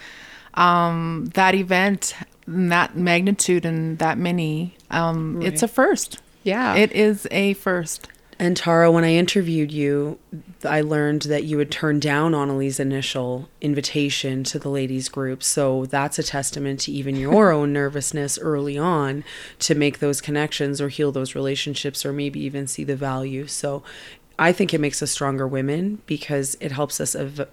[0.54, 6.20] um, that event, and that magnitude and that many, um, it's a first.
[6.50, 6.76] Yeah.
[6.76, 8.08] It is a first.
[8.42, 10.18] And Taara, when I interviewed you,
[10.64, 15.44] I learned that you had turned down Onalee's initial invitation to the ladies group.
[15.44, 19.26] So that's a testament to even your own nervousness early on
[19.60, 23.46] to make those connections or heal those relationships or maybe even see the value.
[23.46, 23.84] So
[24.40, 27.50] I think it makes us stronger women because it helps us ev-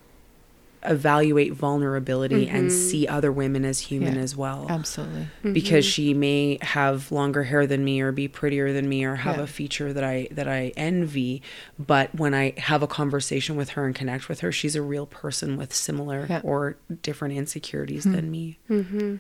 [0.83, 2.79] evaluate vulnerability and mm-hmm.
[2.79, 4.21] see other women as human Yeah.
[4.21, 5.29] as well Absolutely.
[5.43, 5.91] because mm-hmm.
[5.91, 9.43] she may have longer hair than me or be prettier than me or have Yeah.
[9.45, 11.43] a feature that I that I envy
[11.79, 15.07] but when I have a conversation with her and connect with her she's a real
[15.07, 16.41] person with similar Yeah.
[16.45, 18.13] or different insecurities hmm.
[18.13, 19.17] than me mm-hmm.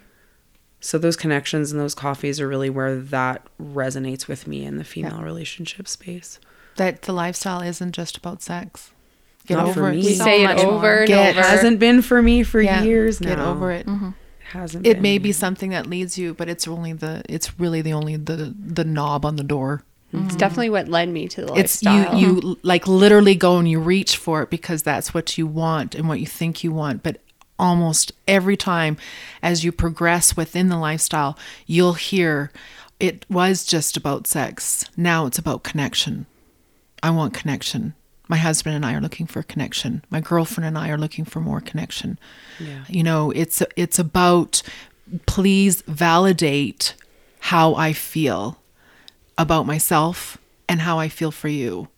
[0.80, 4.84] so those connections and those coffees are really where that resonates with me in the
[4.84, 6.38] female relationship space
[6.76, 8.92] That the lifestyle isn't just about sex.
[9.46, 9.96] Get Not over for it.
[9.96, 10.02] me.
[10.04, 10.72] We So say it much more.
[10.74, 11.46] over and Get- over.
[11.46, 14.06] hasn't been for me for Yeah, years now Get over mm-hmm.
[14.08, 14.14] it.
[14.50, 15.02] hasn't It been.
[15.02, 18.54] may be something that leads you, but it's only the it's really the only the
[18.58, 19.82] the knob on the door.
[20.14, 20.26] Mm-hmm.
[20.26, 22.18] It's definitely what led me to the It's lifestyle.
[22.18, 25.94] you you like literally go and you reach for it because that's what you want
[25.94, 27.18] and what you think you want, but
[27.58, 28.96] almost every time
[29.42, 32.50] as you progress within the lifestyle, you'll hear
[33.00, 34.84] it was just about sex.
[34.96, 36.26] Now it's about connection.
[37.02, 37.94] I want connection.
[38.28, 40.04] My husband and I are looking for connection.
[40.10, 42.18] My girlfriend and I are looking for more connection.
[42.58, 42.84] Yeah.
[42.88, 44.62] You know, it's it's about
[45.26, 46.94] please validate
[47.38, 48.58] how I feel
[49.38, 51.88] about myself and how I feel for you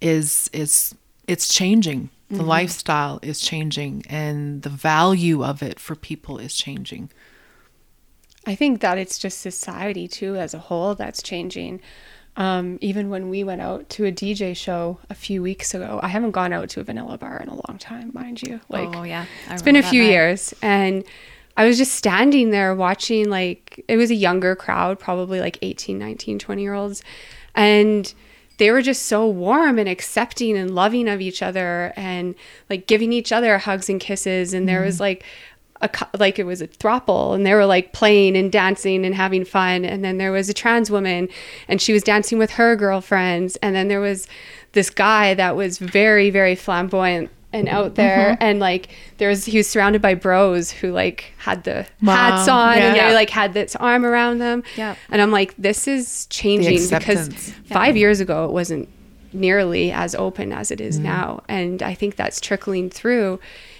[0.00, 0.94] is is
[1.26, 2.10] it's changing.
[2.30, 2.46] The mm-hmm.
[2.46, 7.10] lifestyle is changing and the value of it for people is changing.
[8.46, 11.80] I think that it's just society too, as a whole, that's changing.
[12.36, 16.08] Um, even when we went out to a DJ show a few weeks ago, I
[16.08, 18.60] haven't gone out to a vanilla bar in a long time, mind you.
[18.68, 20.10] Like, oh yeah, I it's been a few night.
[20.10, 21.04] years, and
[21.56, 23.30] I was just standing there watching.
[23.30, 27.04] Like, it was a younger crowd, probably like 18, 19, 20 year olds,
[27.54, 28.12] and
[28.58, 32.34] they were just so warm and accepting and loving of each other and
[32.70, 34.54] like giving each other hugs and kisses.
[34.54, 35.24] And there was like
[35.84, 39.44] a like it was a throuple and they were like playing and dancing and having
[39.44, 39.84] fun.
[39.84, 41.28] And then there was a trans woman
[41.68, 43.56] and she was dancing with her girlfriends.
[43.56, 44.26] And then there was
[44.72, 47.94] this guy that was very very flamboyant and out mm-hmm.
[47.94, 48.32] there.
[48.32, 48.42] Mm-hmm.
[48.42, 52.70] And like there was he was surrounded by bros who like had the hats Wow.
[52.70, 54.64] on and they like had this arm around them.
[54.76, 54.96] Yep.
[55.10, 57.50] and i'm like this is changing because acceptance.
[57.66, 58.88] five years ago it wasn't
[59.32, 61.02] nearly as open as it is mm.
[61.02, 61.42] now.
[61.48, 63.38] And i think that's trickling through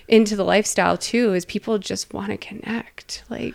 [0.08, 3.54] into the lifestyle too is people just want to connect like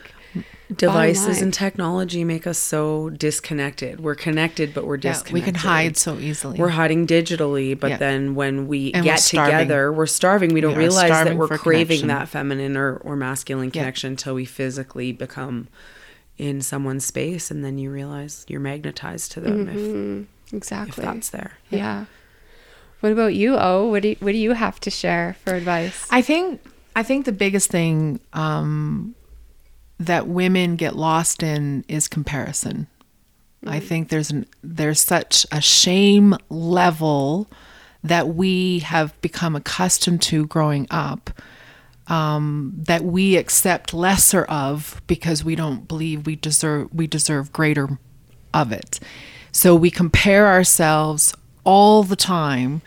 [0.75, 3.99] devices and technology make us so disconnected.
[3.99, 5.33] We're connected, but we're Yeah, disconnected.
[5.33, 6.59] we can hide so easily.
[6.59, 7.97] We're hiding digitally, but Yeah.
[7.97, 10.53] then when we And we're get together, we're starving.
[10.53, 12.07] We don't are realize that we're craving connection.
[12.07, 15.67] that feminine or, or masculine connection until we physically become
[16.37, 20.21] in someone's space, and then you realize you're magnetized to them if, mm-hmm.
[20.47, 21.53] if exactly that's there.
[21.69, 22.05] yeah
[22.99, 26.07] what about you oh what do you, what do you have to share for advice
[26.09, 26.61] I think
[26.95, 29.15] I think the biggest thing um,
[29.99, 32.87] that women get lost in is comparison.
[33.65, 37.49] I think there's an there's such a shame level
[38.03, 41.29] that we have become accustomed to growing up
[42.07, 47.97] um, that we accept lesser of because we don't believe we deserve we deserve greater
[48.53, 48.99] of it.
[49.51, 51.33] So we compare ourselves
[51.69, 52.81] all the time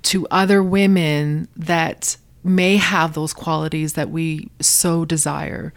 [0.00, 5.74] to other women that may have those qualities that we so desire.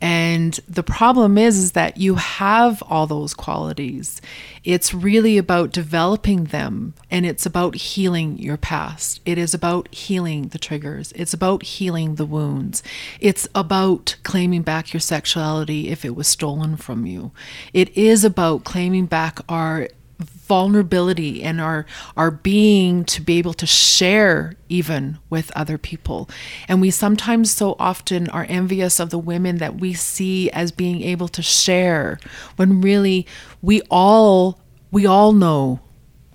[0.00, 4.22] And the problem is is that you have all those qualities.
[4.62, 9.20] It's really about developing them and it's about healing your past.
[9.26, 11.10] It is about healing the triggers.
[11.16, 12.84] It's about healing the wounds.
[13.18, 17.32] It's about claiming back your sexuality if it was stolen from you.
[17.72, 19.88] It is about claiming back our
[20.18, 21.84] vulnerability and our
[22.16, 26.28] our being to be able to share even with other people.
[26.68, 31.02] And we sometimes so often are envious of the women that we see as being
[31.02, 32.18] able to share
[32.56, 33.26] when really
[33.60, 34.60] we all
[34.90, 35.80] we all know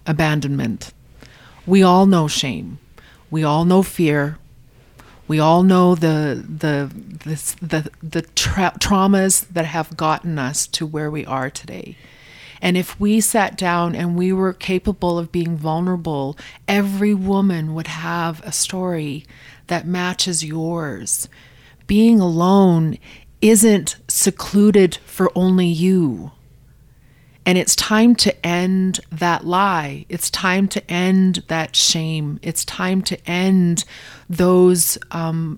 [0.05, 0.93] abandonment.
[1.65, 2.79] We all know shame.
[3.29, 4.37] We all know fear.
[5.27, 6.91] We all know the the
[7.23, 11.95] the the, the tra- traumas that have gotten us to where we are today
[12.61, 16.37] and if we sat down and we were capable of being vulnerable,
[16.67, 19.25] every woman would have a story
[19.67, 21.27] that matches yours.
[21.87, 22.97] Being alone
[23.41, 26.31] isn't secluded for only you.
[27.43, 30.05] And it's time to end that lie.
[30.07, 32.39] It's time to end that shame.
[32.43, 33.83] It's time to end
[34.29, 35.57] those um,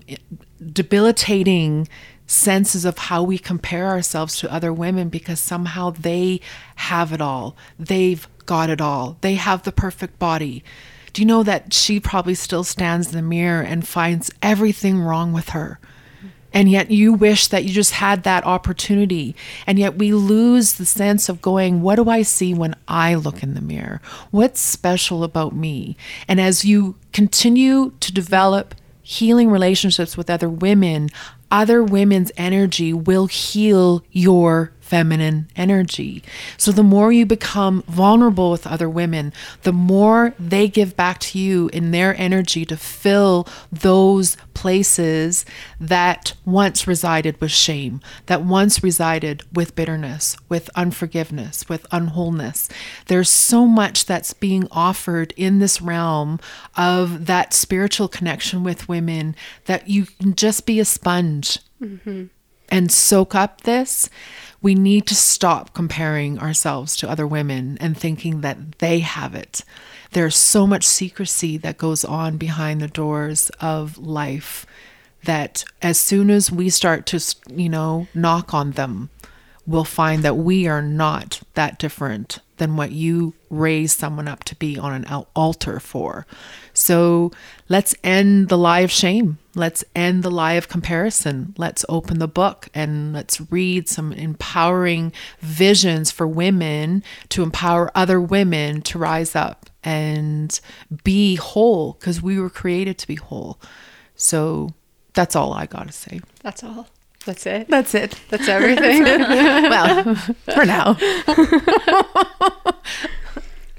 [0.72, 1.86] debilitating
[2.26, 6.40] senses of how we compare ourselves to other women because somehow they
[6.76, 7.56] have it all.
[7.78, 9.16] They've got it all.
[9.20, 10.64] They have the perfect body.
[11.12, 15.32] Do you know that she probably still stands in the mirror and finds everything wrong
[15.32, 15.78] with her?
[16.52, 19.34] And yet you wish that you just had that opportunity.
[19.66, 23.42] And yet we lose the sense of going, what do I see when I look
[23.42, 24.00] in the mirror?
[24.30, 25.96] What's special about me?
[26.28, 31.10] And as you continue to develop healing relationships with other women,
[31.54, 36.22] other women's energy will heal your feminine energy.
[36.58, 39.32] So the more you become vulnerable with other women,
[39.62, 45.46] the more they give back to you in their energy to fill those places
[45.80, 52.68] that once resided with shame, that once resided with bitterness, with unforgiveness, with unwholeness.
[53.06, 56.40] There's so much that's being offered in this realm
[56.76, 62.24] of that spiritual connection with women that you can just be a sponge mm-hmm.
[62.68, 64.08] and soak up this,
[64.64, 69.62] we need to stop comparing ourselves to other women and thinking that they have it.
[70.12, 74.64] There's so much secrecy that goes on behind the doors of life
[75.24, 79.10] that as soon as we start to, you know, knock on them,
[79.66, 84.54] we'll find that we are not that different than what you raise someone up to
[84.54, 86.26] be on an altar for.
[86.72, 87.32] So
[87.68, 89.36] let's end the lie of shame.
[89.54, 91.54] Let's end the lie of comparison.
[91.56, 98.20] Let's open the book and let's read some empowering visions for women to empower other
[98.20, 100.60] women to rise up and
[101.04, 103.60] be whole because we were created to be whole.
[104.16, 104.70] So
[105.12, 106.20] that's all I got to say.
[106.42, 106.88] That's all.
[107.24, 107.68] That's it.
[107.68, 108.20] That's it.
[108.28, 109.02] That's everything.
[109.04, 110.96] well, for now.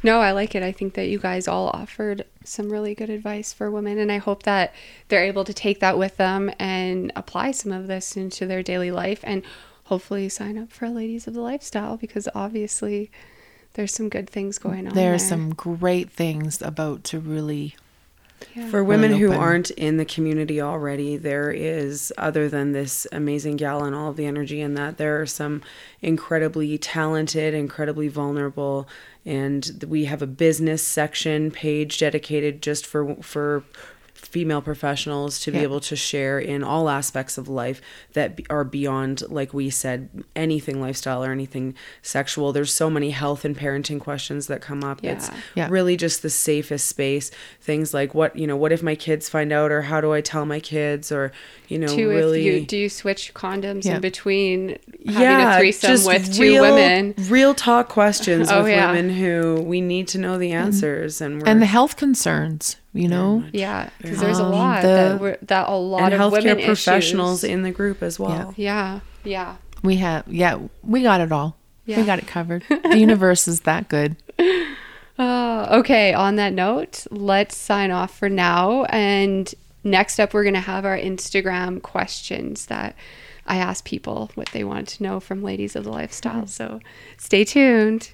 [0.05, 0.61] No, I like it.
[0.61, 4.17] I think that you guys all offered some really good advice for women, and I
[4.17, 4.71] hope that
[5.07, 8.91] they're able to take that with them and apply some of this into their daily
[8.91, 9.41] life and
[9.85, 13.09] hopefully sign up for Ladies of the Lifestyle because obviously
[13.73, 14.93] there's some good things going on.
[14.93, 15.29] There's there.
[15.29, 17.75] some great things about to really
[18.69, 23.83] For women who aren't in the community already, there is, other than this amazing gal
[23.83, 25.63] and all of the energy in that, there are some
[26.01, 28.87] incredibly talented, incredibly vulnerable,
[29.25, 33.63] and we have a business section page dedicated just for for
[34.35, 35.63] female professionals to be Yeah.
[35.63, 37.79] able to share in all aspects of life
[38.17, 43.45] that are beyond like we said anything lifestyle or anything sexual there's so many health
[43.45, 45.35] and parenting questions that come up it's Yeah.
[45.55, 45.67] Yeah.
[45.71, 47.31] really just the safest space
[47.61, 50.19] things like what you know what if my kids find out or how do i
[50.19, 51.31] tell my kids or
[51.69, 53.95] you know Two, really if you do you switch condoms Yeah.
[53.95, 54.77] in between
[55.07, 57.13] having a threesome with two real, women?
[57.29, 58.91] real talk questions Oh, with yeah.
[58.91, 60.65] women who we need to know the mm-hmm.
[60.67, 63.43] answers and we're and the health concerns, you know.
[63.53, 66.57] Yeah, because there's a Um, lot the- that we're, that a lot and of women
[66.57, 67.53] healthcare professionals issues.
[67.53, 69.55] in the group as well Yeah, yeah.
[69.83, 71.57] We have yeah, we got it all.
[71.85, 71.97] Yeah.
[71.99, 72.63] We got it covered.
[72.69, 74.15] The universe is that good.
[75.19, 78.83] Uh, okay, on that note, let's sign off for now.
[78.85, 82.95] And next up, we're going to have our Instagram questions that
[83.47, 86.47] I ask people what they want to know from Ladies of the Lifestyle.
[86.47, 86.79] So
[87.17, 88.09] stay tuned.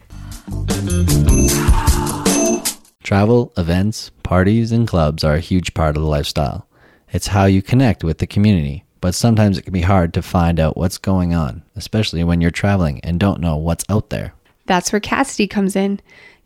[3.04, 6.66] Travel, events, parties, and clubs are a huge part of the lifestyle.
[7.12, 10.58] It's how you connect with the community, but sometimes it can be hard to find
[10.58, 14.34] out what's going on, especially when you're traveling and don't know what's out there.
[14.68, 16.00] That's where Kasidie comes in.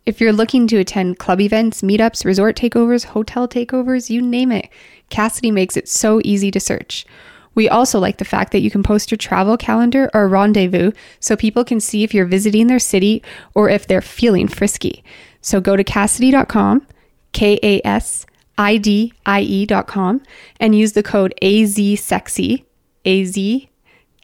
[0.08, 4.68] If you're looking to attend club events, meetups, resort takeovers, hotel takeovers, you name it,
[5.12, 7.06] Kasidie makes it so easy to search.
[7.54, 11.36] We also like the fact that you can post your travel calendar or rendezvous so
[11.36, 13.22] people can see if you're visiting their city
[13.54, 15.04] or if they're feeling frisky.
[15.40, 16.88] So go to Kasidie.com,
[17.36, 18.26] K A S
[18.58, 20.22] I D I com,
[20.58, 22.64] and use the code AZSEXY,
[23.04, 23.70] A Z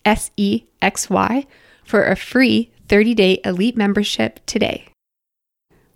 [0.05, 1.45] S E X Y,
[1.84, 4.86] for a free 30 day elite membership today.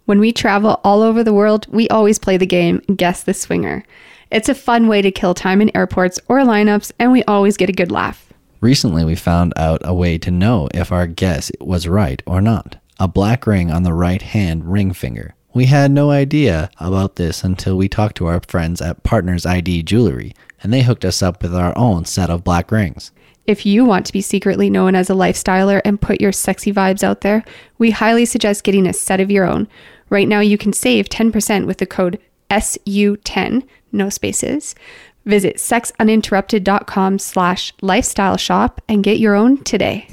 [0.03, 3.85] When we travel all over the world, we always play the game Guess the Swinger.
[4.29, 7.69] It's a fun way to kill time in airports or lineups, and we always get
[7.69, 8.33] a good laugh.
[8.59, 12.75] Recently, we found out a way to know if our guess was right or not
[12.99, 15.35] a black ring on the right hand ring finger.
[15.55, 19.83] We had no idea about this until we talked to our friends at Partners ID
[19.83, 23.13] Jewelry, and they hooked us up with our own set of black rings.
[23.47, 27.03] If you want to be secretly known as a lifestyler and put your sexy vibes
[27.03, 27.45] out there,
[27.77, 29.69] we highly suggest getting a set of your own.
[30.09, 32.19] Right now, you can save 10% with the code
[32.51, 34.75] SU10, no spaces.
[35.23, 40.09] Visit sexuninterrupted.com slash lifestyle shop and get your own today.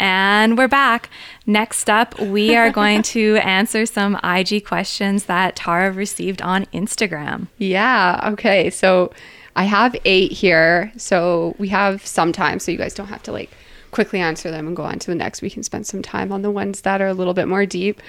[0.00, 1.10] And we're back.
[1.46, 7.46] Next up, we are going to answer some IG questions that Taara received on Instagram.
[7.58, 8.30] Yeah.
[8.32, 8.68] Okay.
[8.70, 9.12] So
[9.54, 10.92] I have eight here.
[10.96, 13.50] So we have some time, so you guys don't have to like
[13.92, 15.40] quickly answer them and go on to the next.
[15.40, 18.02] We can spend some time on the ones that are a little bit more deep.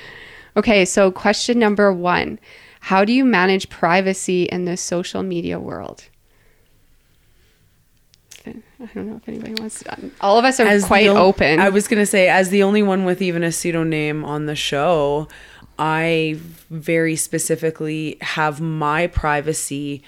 [0.56, 0.84] Okay.
[0.84, 2.40] So question number one
[2.82, 6.06] How do you manage privacy in the social media world?
[8.80, 9.94] I don't know if anybody wants to.
[9.94, 11.60] Um, all of us are As quite o- open.
[11.60, 15.28] I was gonna say, as the only one with even a pseudonym on the show,
[15.80, 16.38] I
[16.70, 20.04] very specifically have my privacy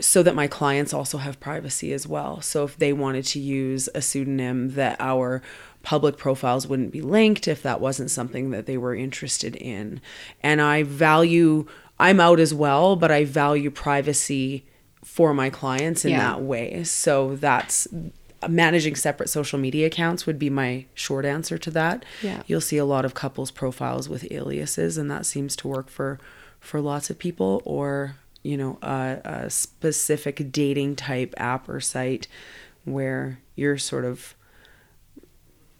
[0.00, 2.40] so that my clients also have privacy as well.
[2.40, 5.42] So if they wanted to use a pseudonym that our
[5.82, 10.00] public profiles wouldn't be linked if that wasn't something that they were interested in.
[10.42, 11.66] And I value
[12.00, 14.64] I'm out as well, but I value privacy
[15.04, 16.18] for my clients in Yeah.
[16.20, 16.84] that way.
[16.84, 17.86] So that's
[18.48, 22.04] managing separate social media accounts would be my short answer to that.
[22.22, 22.42] Yeah.
[22.46, 26.18] You'll see a lot of couples profiles with aliases and that seems to work for
[26.60, 32.26] for lots of people or you know a, a specific dating type app or site
[32.84, 34.34] where you're sort of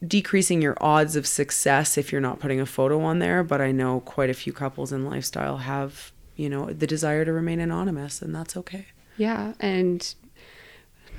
[0.06, 3.72] decreasing your odds of success if you're not putting a photo on there but i
[3.72, 8.22] know quite a few couples in lifestyle have you know the desire to remain anonymous
[8.22, 8.86] and that's okay
[9.18, 10.14] Yeah, and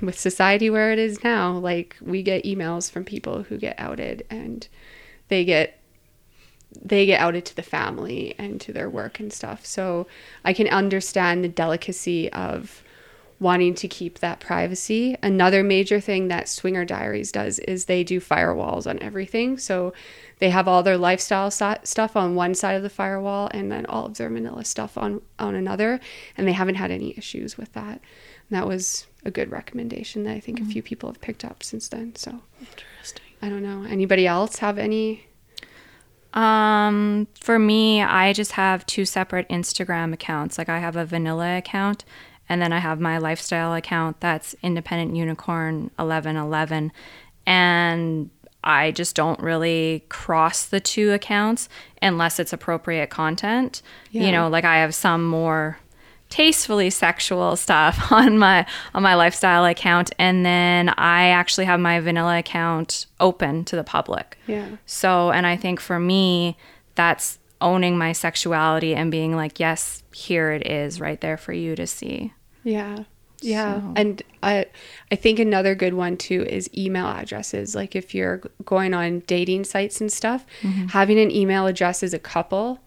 [0.01, 4.25] with society where it is now, like we get emails from people who get outed
[4.29, 4.67] and
[5.27, 5.75] they get
[6.81, 9.65] they get outed to the family and to their work and stuff.
[9.65, 10.07] So
[10.45, 12.83] I can understand the delicacy of
[13.39, 15.15] wanting to keep that privacy.
[15.23, 19.57] Another major thing that Swinger Diaries does is they do firewalls on everything.
[19.57, 19.93] So
[20.39, 23.85] they have all their lifestyle si- stuff on one side of the firewall and then
[23.85, 25.99] all of their vanilla stuff on on another
[26.37, 28.01] and they haven't had any issues with that.
[28.49, 31.63] And that was a good recommendation that I think a few people have picked up
[31.63, 32.15] since then.
[32.15, 33.85] So interesting I don't know.
[33.89, 35.25] Anybody else have any
[36.33, 40.57] Um, for me, I just have two separate Instagram accounts.
[40.57, 42.05] Like I have a vanilla account
[42.49, 46.91] and then I have my lifestyle account that's independent unicorn 1111
[47.45, 48.29] and
[48.63, 51.69] I just don't really cross the two accounts
[52.01, 53.81] unless it's appropriate content.
[54.11, 54.25] Yeah.
[54.25, 55.79] You know, like I have some more
[56.29, 61.99] tastefully sexual stuff on my on my lifestyle account and then I actually have my
[61.99, 64.37] vanilla account open to the public.
[64.47, 64.67] Yeah.
[64.85, 66.57] So, and I think for me,
[66.95, 71.75] that's owning my sexuality and being like, yes, here it is right there for you
[71.75, 72.33] to see.
[72.70, 73.03] Yeah.
[73.41, 73.82] Yeah.
[73.95, 74.65] And I
[75.11, 77.76] I think another good one too is email addresses.
[77.76, 80.88] Like if you're going on dating sites and stuff, mm-hmm.
[80.88, 82.80] having an email address as a couple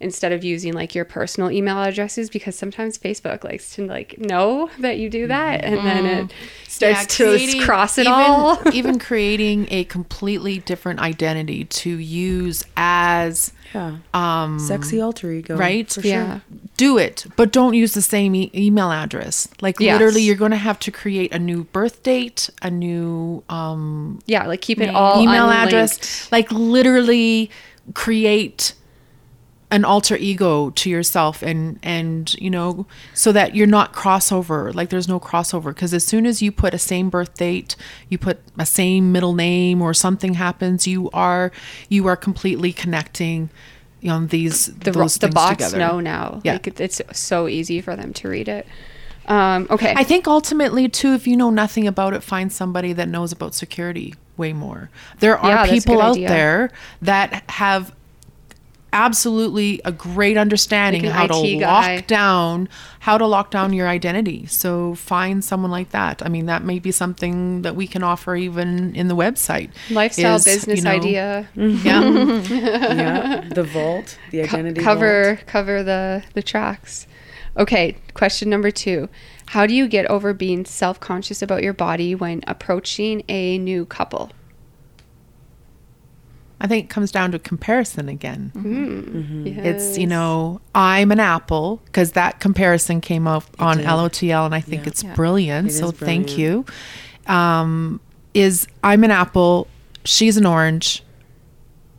[0.00, 4.70] instead of using like your personal email addresses because sometimes Facebook likes to like know
[4.78, 6.32] that you do that and then it
[6.66, 8.58] starts to creating- cross it even, all.
[8.72, 15.88] even creating a completely different identity to use as yeah um sexy alter ego right
[15.92, 16.10] for sure.
[16.10, 16.40] Yeah.
[16.76, 19.92] do it but don't use the same e- email address like Yes.
[20.00, 24.46] literally you're going to have to create a new birth date a new um Yeah,
[24.48, 25.68] like keep it all email unlinked.
[25.68, 27.48] address like literally
[27.94, 28.72] create
[29.72, 34.90] an alter ego to yourself and and you know so that you're not crossover like
[34.90, 37.76] there's no crossover because as soon as you put a same birth date
[38.08, 41.52] you put a same middle name or something happens you are
[41.88, 43.48] you are completely connecting
[44.00, 45.78] you know these the, those the bots together.
[45.78, 46.40] know now.
[46.44, 46.54] Yeah.
[46.54, 48.66] Like it's so easy for them to read it.
[49.26, 49.94] Um, okay.
[49.96, 53.54] I think ultimately too, if you know nothing about it, find somebody that knows about
[53.54, 54.90] security way more.
[55.18, 56.28] There are a people out idea.
[56.28, 56.70] there
[57.02, 57.94] that have
[58.92, 61.96] absolutely a great understanding Like an how to guy.
[61.96, 62.68] lock down
[63.00, 64.44] how to lock down your identity.
[64.46, 66.22] So find someone like that.
[66.22, 69.70] I mean, that may be something that we can offer even in the website.
[69.90, 71.48] Lifestyle is, you business know, idea.
[71.56, 72.42] Yeah.
[72.44, 75.46] yeah the vault the Co- identity cover vault.
[75.46, 77.06] cover the the tracks.
[77.56, 79.08] Okay, question number 2.
[79.46, 84.30] How do you get over being self-conscious about your body when approaching a new couple?
[86.60, 88.52] I think it comes down to comparison again.
[88.54, 88.84] Mm-hmm.
[88.84, 89.44] Mm-hmm.
[89.46, 89.66] Mm-hmm.
[89.66, 93.86] It's, you know, I'm an apple because that comparison came up on did.
[93.86, 94.88] LOTL and I think Yeah.
[94.88, 95.68] it's brilliant.
[95.68, 96.66] It so is thank you.
[97.26, 98.00] Um,
[98.34, 99.68] is I'm an apple,
[100.04, 101.02] she's an orange.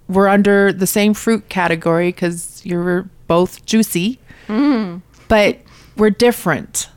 [0.07, 5.01] We're under the same fruit category because you're both juicy, mm.
[5.28, 5.59] but
[5.95, 6.89] we're different.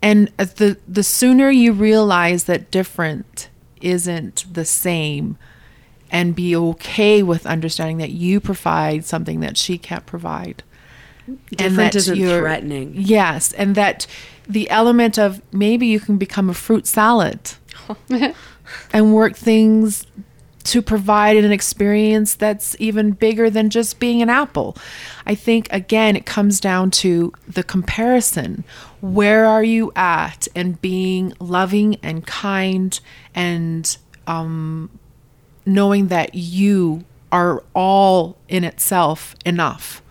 [0.00, 3.50] And the the sooner you realize that different
[3.82, 5.36] isn't the same,
[6.12, 10.62] and be okay with understanding that you provide something that she can't provide.
[11.50, 12.92] Different that isn't threatening.
[12.94, 14.06] Yes, and that
[14.46, 17.52] the element of maybe you can become a fruit salad
[18.92, 20.06] and work things
[20.64, 24.76] to provide an experience that's even bigger than just being an apple.
[25.26, 28.64] I think again it comes down to the comparison.
[29.00, 32.98] Where are you at and being loving and kind
[33.34, 33.96] and
[34.26, 34.90] um
[35.64, 40.02] knowing that you are all in itself enough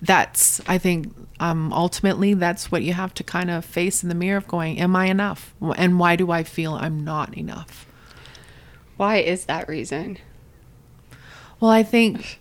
[0.00, 4.14] that's i think um, ultimately that's what you have to kind of face in the
[4.14, 7.86] mirror of going am i enough and why do i feel i'm not enough
[8.96, 10.18] Why is that reason?
[11.60, 12.40] well i think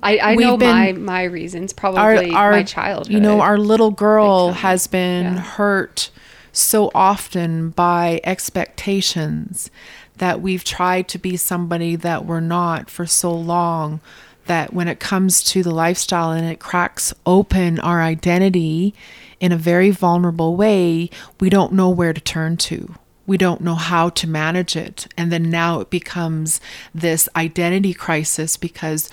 [0.00, 1.72] I, I know been- my my reasons.
[1.72, 3.12] Probably our my childhood.
[3.12, 5.40] You know, our little girl has been Yeah.
[5.40, 6.10] hurt
[6.52, 9.72] so often by expectations
[10.18, 14.00] that we've tried to be somebody that we're not for so long
[14.46, 18.94] that when it comes to the lifestyle and it cracks open our identity
[19.40, 22.94] in a very vulnerable way, we don't know where to turn to
[23.28, 25.06] we don't know how to manage it.
[25.16, 26.62] And then now it becomes
[26.94, 29.10] this identity crisis because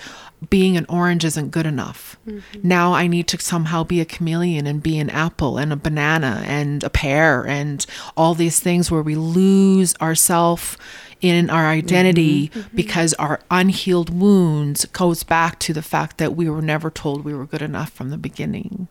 [0.50, 2.18] being an orange isn't good enough.
[2.26, 2.60] Mm-hmm.
[2.62, 6.42] Now I need to somehow be a chameleon and be an apple and a banana
[6.46, 7.84] and a pear and
[8.16, 10.76] all these things where we lose ourself
[11.22, 12.60] in our identity mm-hmm.
[12.60, 12.76] Mm-hmm.
[12.76, 17.34] because our unhealed wounds goes back to the fact that we were never told we
[17.34, 18.88] were good enough from the beginning.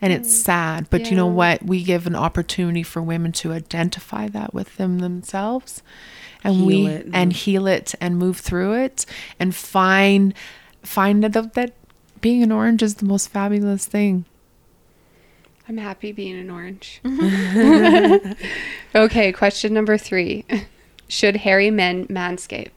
[0.00, 1.64] And it's sad but you know what?
[1.64, 5.82] We give an opportunity for women to identify that with them themselves
[6.44, 7.08] and Heal we it.
[7.12, 9.04] and heal it and move through it
[9.40, 10.34] and find
[10.88, 11.72] find that, that
[12.20, 14.24] being an orange is the most fabulous thing
[15.68, 17.00] I'm happy being an orange.
[18.94, 20.46] okay, question number three:
[21.08, 22.70] Should hairy men manscape?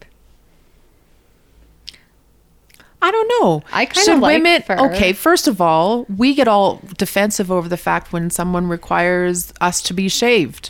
[3.02, 3.64] I don't know.
[3.72, 4.62] I kinda Should like women.
[4.62, 4.76] fur.
[4.92, 9.82] Okay, first of all, we get all defensive over the fact when someone requires us
[9.84, 10.70] to be shaved.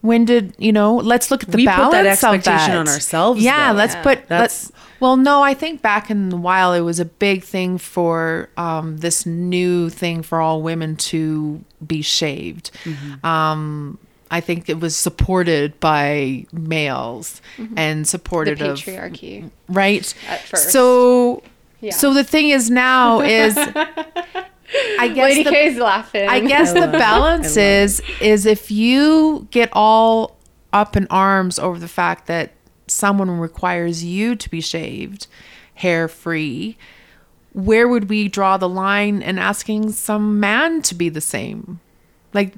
[0.00, 0.96] When did you know?
[0.96, 2.78] Let's look at the We put balance that of expectation that.
[2.78, 3.78] on ourselves, Yeah, though.
[3.78, 4.02] let's Yeah.
[4.02, 4.28] put.
[4.28, 4.72] That's- Let's.
[5.00, 8.98] Well, no, I think back in the while it was a big thing for um,
[8.98, 12.70] this new thing for all women to be shaved.
[12.84, 13.24] Mm-hmm.
[13.26, 13.98] Um,
[14.30, 17.40] I think it was supported by males
[17.76, 19.50] and The supported of patriarchy.
[19.68, 20.70] right At first.
[20.70, 21.42] so
[21.80, 21.92] Yeah.
[21.92, 23.56] so the thing is now is
[24.98, 26.28] i guess Lady the, K's laughing.
[26.28, 30.36] i guess the balance is is if you get all
[30.72, 32.53] up in arms over the fact that
[32.86, 35.26] someone requires you to be shaved
[35.74, 36.76] hair free
[37.54, 41.80] where would we draw the line in asking some man to be the same?
[42.34, 42.54] Like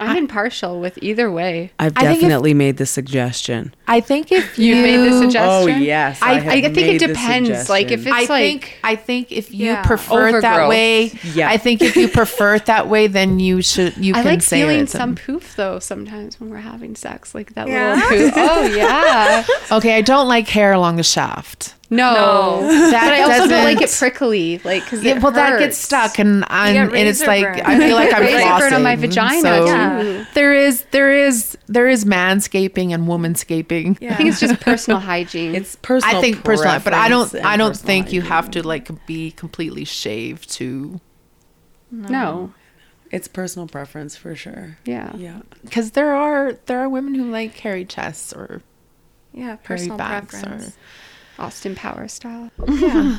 [0.00, 1.70] I'm impartial with either way.
[1.78, 3.74] I've I think if- definitely made the suggestion.
[3.86, 5.74] i think if you You made the suggestion.
[5.74, 7.68] Oh yes, I- I, I have I think made it depends.
[7.68, 9.82] Like if it's I like think I think if you Yeah.
[9.84, 11.48] prefer it that way, Yeah.
[11.48, 14.26] I think if you prefer it that way, then you should you can't.
[14.26, 14.90] I can like say feeling it.
[14.90, 17.94] some poof though sometimes when we're having sex, like that Yeah?
[17.94, 18.32] little poof.
[18.36, 21.74] Oh yeah, Okay, I don't like hair along the shaft.
[21.96, 22.90] No, No.
[22.90, 26.44] but I also don't like it prickly, like because Yeah, well, that gets stuck, and
[26.50, 27.60] and, get and it's like burn.
[27.64, 30.24] I feel like I'm Razor burn on my vagina, So Yeah.
[30.34, 33.98] there is there is there is manscaping and womanscaping.
[34.00, 34.12] Yeah.
[34.12, 35.54] I think it's just personal hygiene.
[35.54, 36.16] it's personal.
[36.16, 39.30] I think personally, but I don't I don't personal think you have to like be
[39.30, 41.00] completely shaved to
[41.90, 42.52] no,
[43.10, 44.78] It's personal preference for sure.
[44.84, 45.14] yeah.
[45.16, 45.40] Yeah.
[45.64, 48.62] because there are there are women who like hairy chests or
[49.32, 50.76] Yeah, hairy personal backs or preference.
[51.38, 52.50] Austin Power style.
[52.68, 53.18] yeah.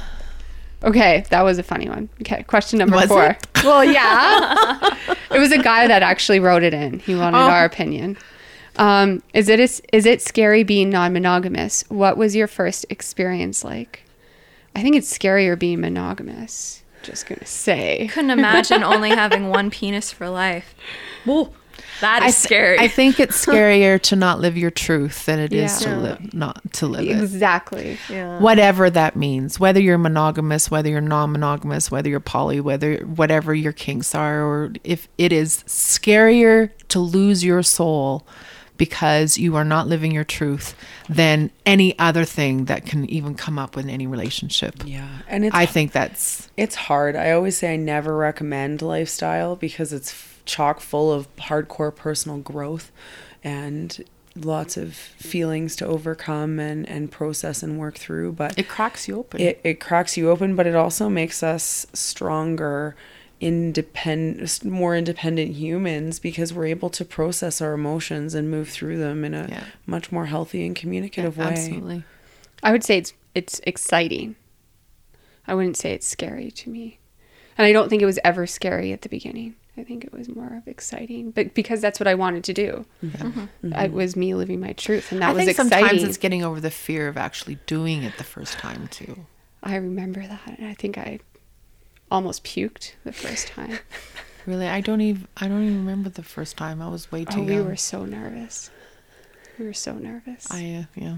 [0.83, 2.09] Okay, that was a funny one.
[2.21, 3.25] Okay, question number Was four.
[3.25, 3.47] it?
[3.63, 4.95] Well, yeah,
[5.31, 6.99] it was a guy that actually wrote it in.
[6.99, 7.49] He wanted Oh.
[7.49, 8.15] our opinion.
[8.75, 11.85] Um, is it is, is it scary being non-monogamous?
[11.89, 14.03] What was your first experience like?
[14.75, 16.83] I think it's scarier being monogamous.
[17.01, 18.07] Just gonna say.
[18.13, 20.75] Couldn't imagine only having one penis for life.
[21.25, 21.53] Well,
[22.01, 22.79] That I th- scary.
[22.79, 25.87] I think it's scarier to not live your truth than it is Yeah.
[25.93, 27.21] to live not to live it.
[27.21, 27.97] Exactly.
[28.09, 28.39] yeah.
[28.39, 33.71] Whatever that means, whether you're monogamous, whether you're non-monogamous, whether you're poly, whether whatever your
[33.71, 38.25] kinks are, or if it is scarier to lose your soul
[38.77, 40.75] because you are not living your truth
[41.07, 44.75] than any other thing that can even come up in any relationship.
[44.85, 47.15] yeah, and it's I think that's It's hard.
[47.15, 52.37] I always say I never recommend lifestyle because it's f- chock full of hardcore personal
[52.39, 52.91] growth
[53.43, 54.03] and
[54.37, 58.33] lots of feelings to overcome and, and process and work through.
[58.33, 59.39] But it cracks you open.
[59.41, 62.95] it, it cracks you open, but it also makes us stronger,
[63.39, 69.23] independent, more independent humans because we're able to process our emotions and move through them
[69.23, 69.63] in a Yeah.
[69.85, 71.45] much more healthy and communicative way.
[71.45, 72.03] Absolutely.
[72.63, 74.35] I would say it's it's exciting.
[75.47, 76.99] I wouldn't say it's scary to me.
[77.57, 79.55] And I don't think it was ever scary at the beginning.
[79.77, 82.85] I think it was more of exciting, but because that's what I wanted to do.
[83.63, 85.69] It was me living my truth, and that I was think exciting.
[85.71, 89.25] sometimes it's getting over the fear of actually doing it the first time too.
[89.61, 91.19] I remember that, and I think I
[92.09, 93.79] almost puked the first time.
[94.45, 96.79] Really, I don't even I don't even remember the first time.
[96.81, 97.65] I was way too oh, we young.
[97.65, 98.69] were so nervous.
[99.57, 100.51] We were so nervous.
[100.51, 101.15] I, I uh, yeah.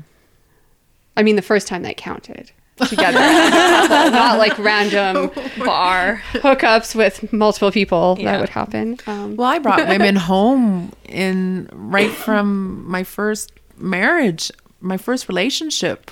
[1.17, 3.19] I mean, the first time that counted together,
[4.11, 5.31] not like random
[5.63, 6.21] bar.
[6.33, 8.97] hookups with multiple people that would happen.
[9.07, 14.51] Um, Well, I brought women home in right from my first marriage,
[14.81, 16.11] my first relationship.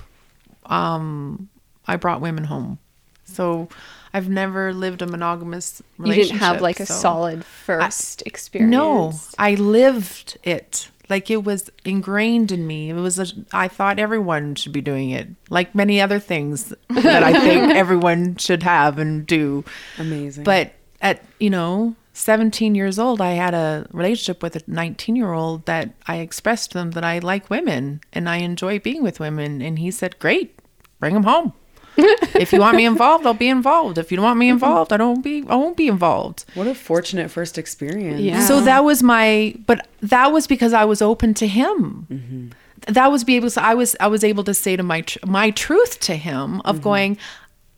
[0.66, 1.50] Um,
[1.88, 2.80] I brought women home
[3.26, 3.70] So
[4.14, 6.32] I've never lived a monogamous You relationship.
[6.32, 8.72] didn't have like a so- solid first experience.
[8.72, 10.90] No, I lived it.
[11.10, 12.90] Like it was ingrained in me.
[12.90, 15.28] It was a, I thought everyone should be doing it.
[15.50, 19.64] Like many other things that I think everyone should have and do.
[19.98, 20.44] Amazing.
[20.44, 25.34] But at, you know, 17 years old, I had a relationship with a 19 year
[25.34, 29.20] old that I expressed to them that I like women and I enjoy being with
[29.20, 29.62] women.
[29.62, 30.58] And he said, Great,
[31.00, 31.54] bring them home.
[31.98, 33.98] If you want me involved, I'll be involved.
[33.98, 36.46] If you don't want me involved, I don't be I won't be involved.
[36.54, 38.22] what a fortunate first experience.
[38.22, 38.42] Yeah.
[38.42, 42.08] So that was my, but that was because I was open to him.
[42.10, 42.94] Mm-hmm.
[42.94, 43.64] That was be able to.
[43.64, 46.78] I was I was able to say to my tr- my truth to him of
[46.78, 46.84] mm-hmm.
[46.84, 47.18] going.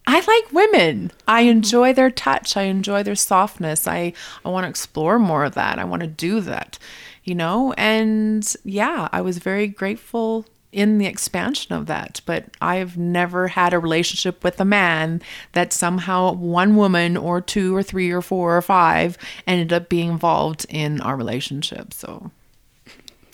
[0.10, 1.12] I like women.
[1.28, 2.56] I enjoy their touch.
[2.56, 3.88] I enjoy their softness.
[3.88, 4.14] I
[4.46, 5.80] I want to explore more of that.
[5.80, 6.80] I want to do that,
[7.24, 7.74] you know.
[7.78, 10.46] And yeah, I was very grateful
[10.78, 12.22] in the expansion of that.
[12.26, 15.22] But I've never had a relationship with a man
[15.54, 19.18] that somehow one woman or two or three or four or five
[19.48, 21.94] ended up being involved in our relationship.
[21.94, 22.32] So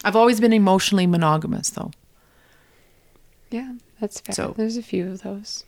[0.06, 1.92] I've always been emotionally monogamous though.
[3.52, 4.34] Yeah, that's fair.
[4.34, 5.66] So- There's a few of those.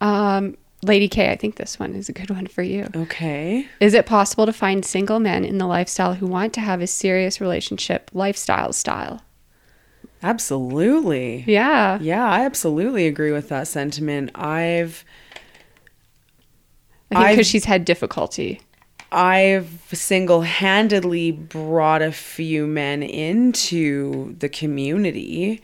[0.00, 2.86] Um, Lady K, I think this one is a good one for you.
[2.94, 3.66] Okay.
[3.80, 6.86] Is it possible to find single men in the lifestyle who want to have a
[6.86, 9.22] serious relationship lifestyle style?
[10.22, 11.44] Absolutely.
[11.46, 11.98] Yeah.
[12.00, 14.30] Yeah, I absolutely agree with that sentiment.
[14.34, 15.04] I've
[17.10, 18.60] I think because she's had difficulty.
[19.12, 25.62] I've single-handedly brought a few men into the community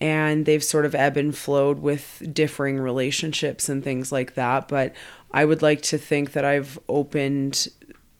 [0.00, 4.92] and they've sort of ebb and flowed with differing relationships and things like that, but
[5.32, 7.68] I would like to think that I've opened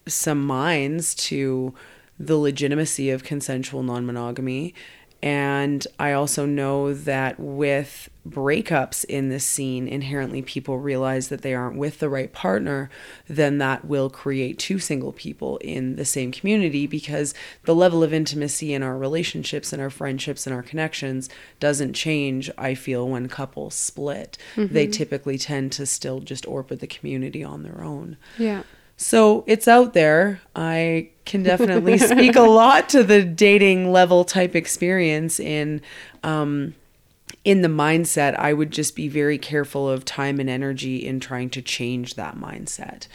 [0.07, 1.75] some minds to
[2.19, 4.75] the legitimacy of consensual non-monogamy
[5.25, 11.55] and I also know that with breakups in this scene, inherently people realize that they
[11.55, 12.91] aren't with the right partner,
[13.27, 18.13] then that will create two single people in the same community because the level of
[18.13, 23.27] intimacy in our relationships and our friendships and our connections doesn't change, I feel, when
[23.31, 24.37] couples split.
[24.57, 24.91] They mm-hmm.
[24.91, 28.19] typically tend to still just orbit the community on their own.
[28.37, 28.65] Yeah.
[28.97, 30.41] So it's out there.
[30.55, 35.83] I can definitely speak a lot to the dating level type experience in
[36.23, 36.75] um,
[37.45, 38.39] in the mindset.
[38.39, 42.37] I would just be very careful of time and energy in trying to change that
[42.37, 43.07] mindset.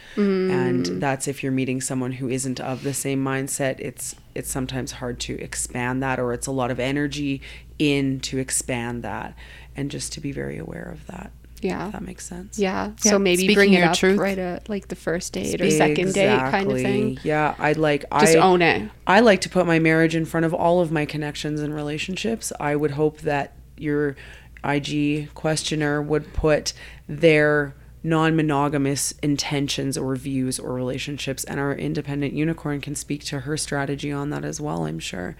[0.51, 3.79] And that's if you're meeting someone who isn't of the same mindset.
[3.79, 7.41] It's it's sometimes hard to expand that, or it's a lot of energy
[7.79, 9.33] in to expand that,
[9.75, 11.31] and just to be very aware of that.
[11.61, 11.87] Yeah.
[11.87, 12.57] If that makes sense.
[12.57, 12.91] Yeah.
[13.03, 14.17] Yeah, So maybe speaking bring it your up truth.
[14.19, 17.19] right at like the first date or second date kind of thing.
[17.23, 18.89] Yeah, I'd like Just I own it.
[19.07, 22.51] I like to put my marriage in front of all of my connections and relationships.
[22.59, 24.15] I would hope that your
[24.63, 26.73] IG questioner would put
[27.07, 33.57] their non-monogamous intentions or views or relationships and our independent unicorn can speak to her
[33.57, 35.35] strategy on that as well i'm sure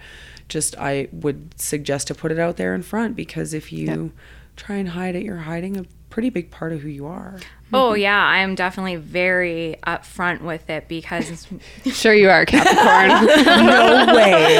[0.48, 4.12] just i would suggest to put it out there in front because if you
[4.56, 7.38] try and hide it you're hiding a pretty big part of who you are
[7.72, 11.46] Oh yeah, I'm definitely very upfront with it because
[11.84, 13.26] Sure you are, Capricorn.
[13.66, 14.58] no way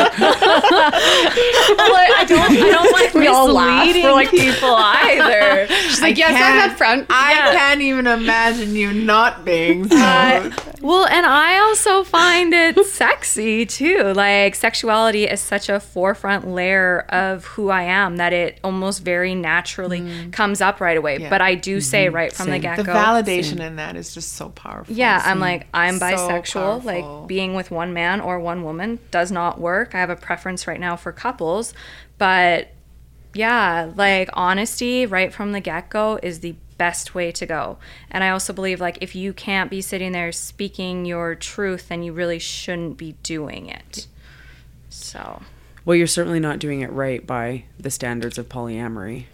[2.20, 3.86] I don't I don't like We all laugh.
[3.86, 5.66] misleading like- people either.
[5.66, 7.06] She's like, yes, I'm up front.
[7.10, 7.52] I Yeah.
[7.54, 9.90] can't even imagine you not being.
[9.92, 10.70] Uh, so.
[10.82, 14.12] Well, and I also find it sexy too.
[14.14, 19.34] Like sexuality is such a forefront layer of who I am that it almost very
[19.34, 20.32] naturally mm.
[20.32, 21.18] comes up right away.
[21.18, 21.30] Yeah.
[21.30, 22.16] But I do say mm-hmm.
[22.16, 22.92] right from the get the go.
[23.00, 24.94] Validation in that is just so powerful.
[24.94, 26.52] Yeah, I'm like I'm So bisexual.
[26.82, 27.18] powerful.
[27.20, 29.94] like being with one man or one woman does not work.
[29.94, 31.74] I have a preference right now for couples,
[32.18, 32.68] but
[33.34, 37.76] yeah, like honesty right from the get go is the best way to go.
[38.10, 42.02] And I also believe like if you can't be sitting there speaking your truth, then
[42.02, 44.06] you really shouldn't be doing it.
[44.88, 45.42] So
[45.84, 49.26] Well, you're certainly not doing it right by the standards of polyamory Ca-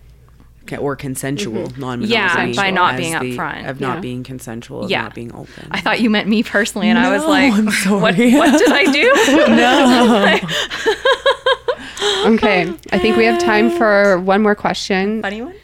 [0.72, 2.08] or consensual non-monogamy.
[2.08, 3.68] Yeah, by not being the- upfront.
[3.68, 4.00] of not Yeah.
[4.00, 5.02] being consensual, of Yeah.
[5.02, 5.68] not being open.
[5.70, 8.34] I thought you meant me personally, and I was like, I'm what, sorry.
[8.34, 9.12] what did I do?
[12.26, 12.72] no Okay.
[12.92, 15.22] I think we have time for one more question.
[15.22, 15.54] Funny one?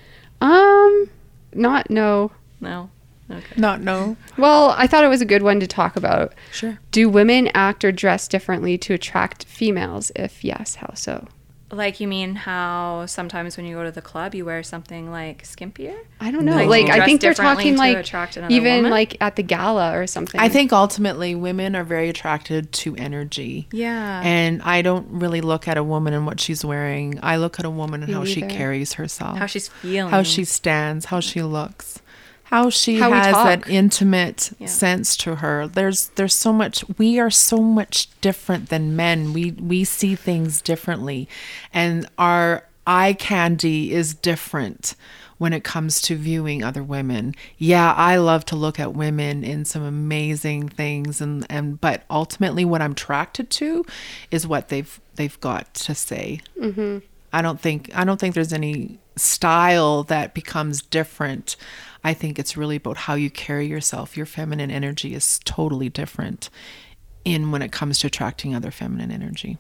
[0.40, 1.08] Um,
[1.54, 2.30] not no.
[2.60, 2.90] No.
[3.30, 3.54] Okay.
[3.56, 4.16] not no.
[4.36, 6.34] Well, I thought it was a good one to talk about.
[6.52, 6.78] Sure.
[6.90, 10.12] Do women act or dress differently to attract females?
[10.14, 11.26] If yes, how so?
[11.72, 15.44] Like you mean how sometimes when you go to the club you wear something like
[15.44, 15.96] skimpier?
[16.20, 16.54] I don't know.
[16.54, 18.06] Like, Like, I think they're talking like
[18.50, 18.90] even woman?
[18.90, 20.38] like at the gala or something.
[20.38, 23.68] I think ultimately women are very attracted to energy.
[23.72, 24.20] Yeah.
[24.22, 27.18] And I don't really look at a woman and what she's wearing.
[27.22, 30.10] I look at a woman and Me how she carries herself, how she's feeling.
[30.10, 32.01] how she stands, how she looks,
[32.52, 35.66] how she How has that intimate sense to her.
[35.66, 39.32] There's there's so much we are so much different than men.
[39.32, 41.30] We we see things differently
[41.72, 44.96] and our eye candy is different
[45.38, 47.34] when it comes to viewing other women.
[47.56, 52.66] Yeah, I love to look at women in some amazing things and and but ultimately
[52.66, 53.86] what I'm attracted to
[54.30, 56.40] is what they've they've got to say.
[56.60, 56.98] Mm-hmm.
[57.32, 61.56] I don't think I don't think there's any style that becomes different.
[62.04, 64.16] I think it's really about how you carry yourself.
[64.16, 66.50] Your feminine energy is totally different
[67.24, 69.58] in when it comes to attracting other feminine energy.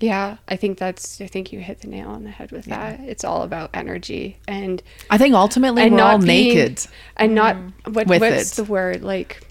[0.00, 1.20] Yeah, I think that's.
[1.20, 2.98] I think you hit the nail on the head with that.
[3.00, 6.86] It's all about energy and I think ultimately and we're all being- naked.
[7.16, 8.56] and not what, With what's it.
[8.56, 9.46] the word like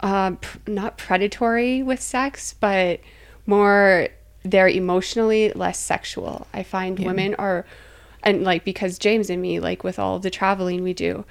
[0.00, 3.00] um pr- not predatory with sex but
[3.46, 4.08] more
[4.44, 7.64] they're emotionally less sexual i find women are
[8.26, 11.24] and like because james and me like with all of the traveling we do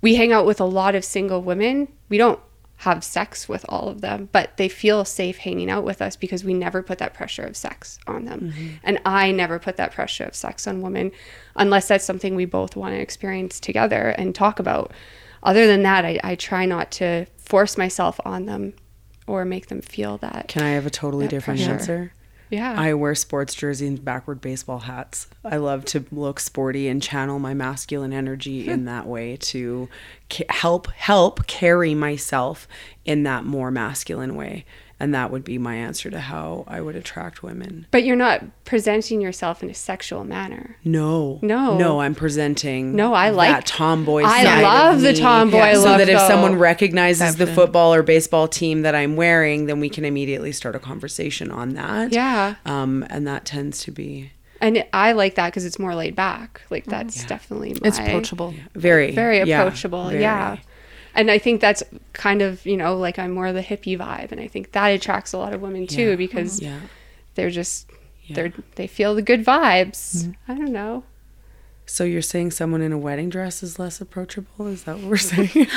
[0.00, 2.38] we hang out with a lot of single women we don't
[2.80, 6.44] have sex with all of them but they feel safe hanging out with us because
[6.44, 8.74] we never put that pressure of sex on them mm-hmm.
[8.84, 11.10] and i never put that pressure of sex on women
[11.56, 14.92] unless that's something we both want to experience together and talk about
[15.42, 18.74] other than that I, I try not to force myself on them
[19.26, 21.72] or make them feel that Can I have a totally different pressure.
[21.72, 22.12] answer?
[22.50, 25.28] Yeah I wear sports jerseys and backward baseball hats.
[25.44, 29.88] I love to look sporty and channel my masculine energy in that way to
[30.30, 32.66] ca- help help carry myself
[33.04, 34.64] in that more masculine way.
[34.98, 37.86] And that would be my answer to how I would attract women.
[37.90, 41.76] but you're not presenting yourself in a sexual manner No, No.
[41.76, 42.00] no.
[42.00, 42.96] I'm presenting.
[42.96, 44.22] No, I like- that tomboy.
[44.24, 45.18] I side love of the me.
[45.18, 46.28] tomboy so look, that if though.
[46.28, 50.74] someone recognizes the football or baseball team that I'm wearing, then we can immediately start
[50.74, 52.12] a conversation on that.
[52.12, 52.54] Yeah.
[52.64, 56.16] Um, and that tends to be and it, i like that because it's more laid
[56.16, 58.54] back like that's definitely my, It's approachable.
[58.74, 60.22] very, very yeah, approachable very.
[60.22, 60.56] yeah
[61.16, 64.30] and i think that's kind of you know like i'm more of the hippie vibe
[64.30, 66.16] and i think that attracts a lot of women too Yeah.
[66.16, 66.80] because Yeah.
[67.34, 67.90] they're just
[68.30, 70.52] they're they feel the good vibes mm-hmm.
[70.52, 71.04] i don't know
[71.88, 74.66] So you're saying someone in a wedding dress is less approachable?
[74.66, 75.48] Is that what we're saying?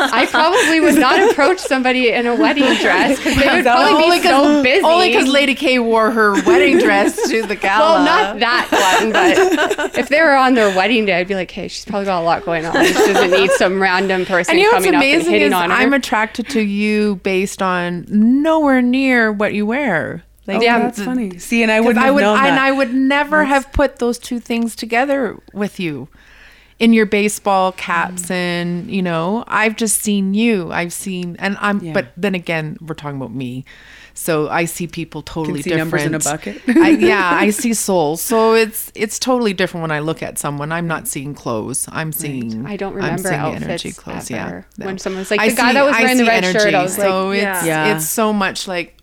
[0.00, 4.18] I probably would not approach somebody in a wedding dress because they would probably Only
[4.18, 4.84] be so busy.
[4.84, 7.94] Only because Lady K wore her wedding dress to the gala.
[7.94, 11.52] well, not that one, but if they were on their wedding day, I'd be like,
[11.52, 12.84] hey, she's probably got a lot going on.
[12.84, 15.52] She doesn't need some random person And you know what's coming up and hitting is
[15.52, 15.76] on her.
[15.76, 20.24] I'm attracted to you based on nowhere near what you wear.
[20.46, 21.38] Like, oh, Yeah, That's th- funny.
[21.38, 22.60] See, and I 'cause wouldn't I would, known and that.
[22.60, 26.08] I would never have put those two things together with you
[26.78, 28.30] in your baseball caps mm.
[28.32, 31.92] and you know I've just seen you I've seen and I'm Yeah.
[31.92, 33.64] but then again we're talking about me
[34.14, 36.60] so I see people totally see different numbers in a bucket.
[36.68, 40.72] I, yeah I see souls so it's it's totally different when I look at someone
[40.72, 44.66] I'm not seeing clothes I'm seeing I don't I'm remember seeing outfits ever.
[44.76, 44.86] No.
[44.86, 46.74] When someone's like, I the guy see- that was I wearing the see red shirt,
[46.74, 47.64] I was like, so it's yeah.
[47.64, 47.96] Yeah.
[47.96, 48.96] it's so much like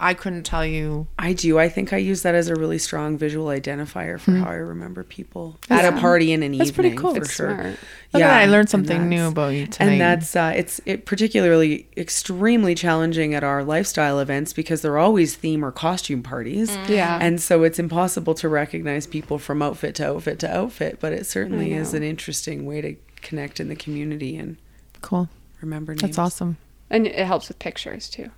[0.00, 1.58] I couldn't tell you I do.
[1.58, 5.02] I think I use that as a really strong visual identifier for how I remember
[5.04, 5.58] people.
[5.68, 7.00] That's- at a party in an that's pretty evening.
[7.02, 7.14] cool.
[7.14, 7.50] For It's sure.
[7.54, 7.66] smart.
[7.66, 9.92] Look at that, I learned something new about you tonight.
[9.92, 15.34] And that's uh, it's it particularly extremely challenging at our lifestyle events because they're always
[15.36, 16.76] theme or costume parties.
[16.88, 17.18] Yeah.
[17.20, 21.26] And so it's impossible to recognize people from outfit to outfit to outfit, but it
[21.26, 24.56] certainly is an interesting way to connect in the community and
[25.00, 25.28] cool
[25.62, 26.02] remember names.
[26.02, 26.56] that's awesome
[26.90, 28.30] and it helps with pictures too.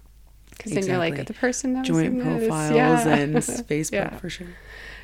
[0.57, 2.49] Because then you're like, the person that was Joint in this.
[2.49, 3.15] profiles Yeah.
[3.17, 4.17] and Facebook Yeah.
[4.17, 4.47] for sure.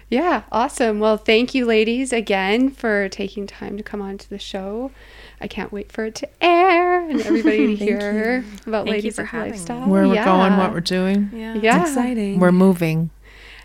[0.08, 1.00] Yeah, awesome.
[1.00, 4.90] Well, thank you, ladies, again for taking time to come on to the show.
[5.40, 9.16] I can't wait for it to air and everybody to hear about Thank you ladies
[9.16, 9.56] for of having me.
[9.56, 9.88] lifestyle.
[9.88, 10.24] where we're Yeah.
[10.26, 11.54] going what we're doing Yeah.
[11.60, 11.82] yeah.
[11.82, 12.38] Exciting.
[12.40, 13.10] we're moving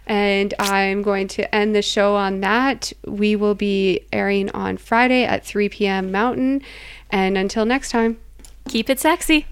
[0.09, 2.93] And I'm going to end the show on that.
[3.05, 6.13] We will be airing on Friday at 3 p.m.
[6.13, 6.61] Mountain.
[7.09, 8.17] And until next time.
[8.69, 9.47] Keep it sexy.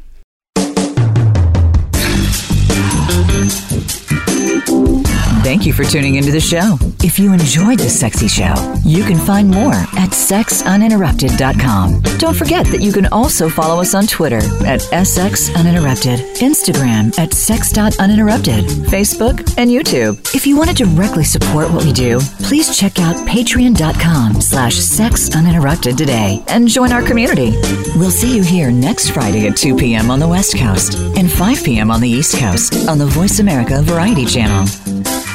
[3.48, 5.15] Thank you.
[5.46, 6.80] Thank you for tuning into the show.
[7.04, 12.02] If you enjoyed the sexy show, you can find more at sexuninterrupted.com.
[12.18, 18.66] Don't forget that you can also follow us on Twitter at sxuninterrupted, Instagram at sex.uninterrupted,
[18.90, 20.18] Facebook, and YouTube.
[20.34, 25.96] If you want to directly support what we do, please check out patreon.com slash sexuninterrupted
[25.96, 27.52] today and join our community.
[27.98, 30.10] We'll see you here next Friday at 2 p.m.
[30.10, 31.92] on the West Coast and 5 p.m.
[31.92, 35.35] on the East Coast on the Voice America Variety Channel.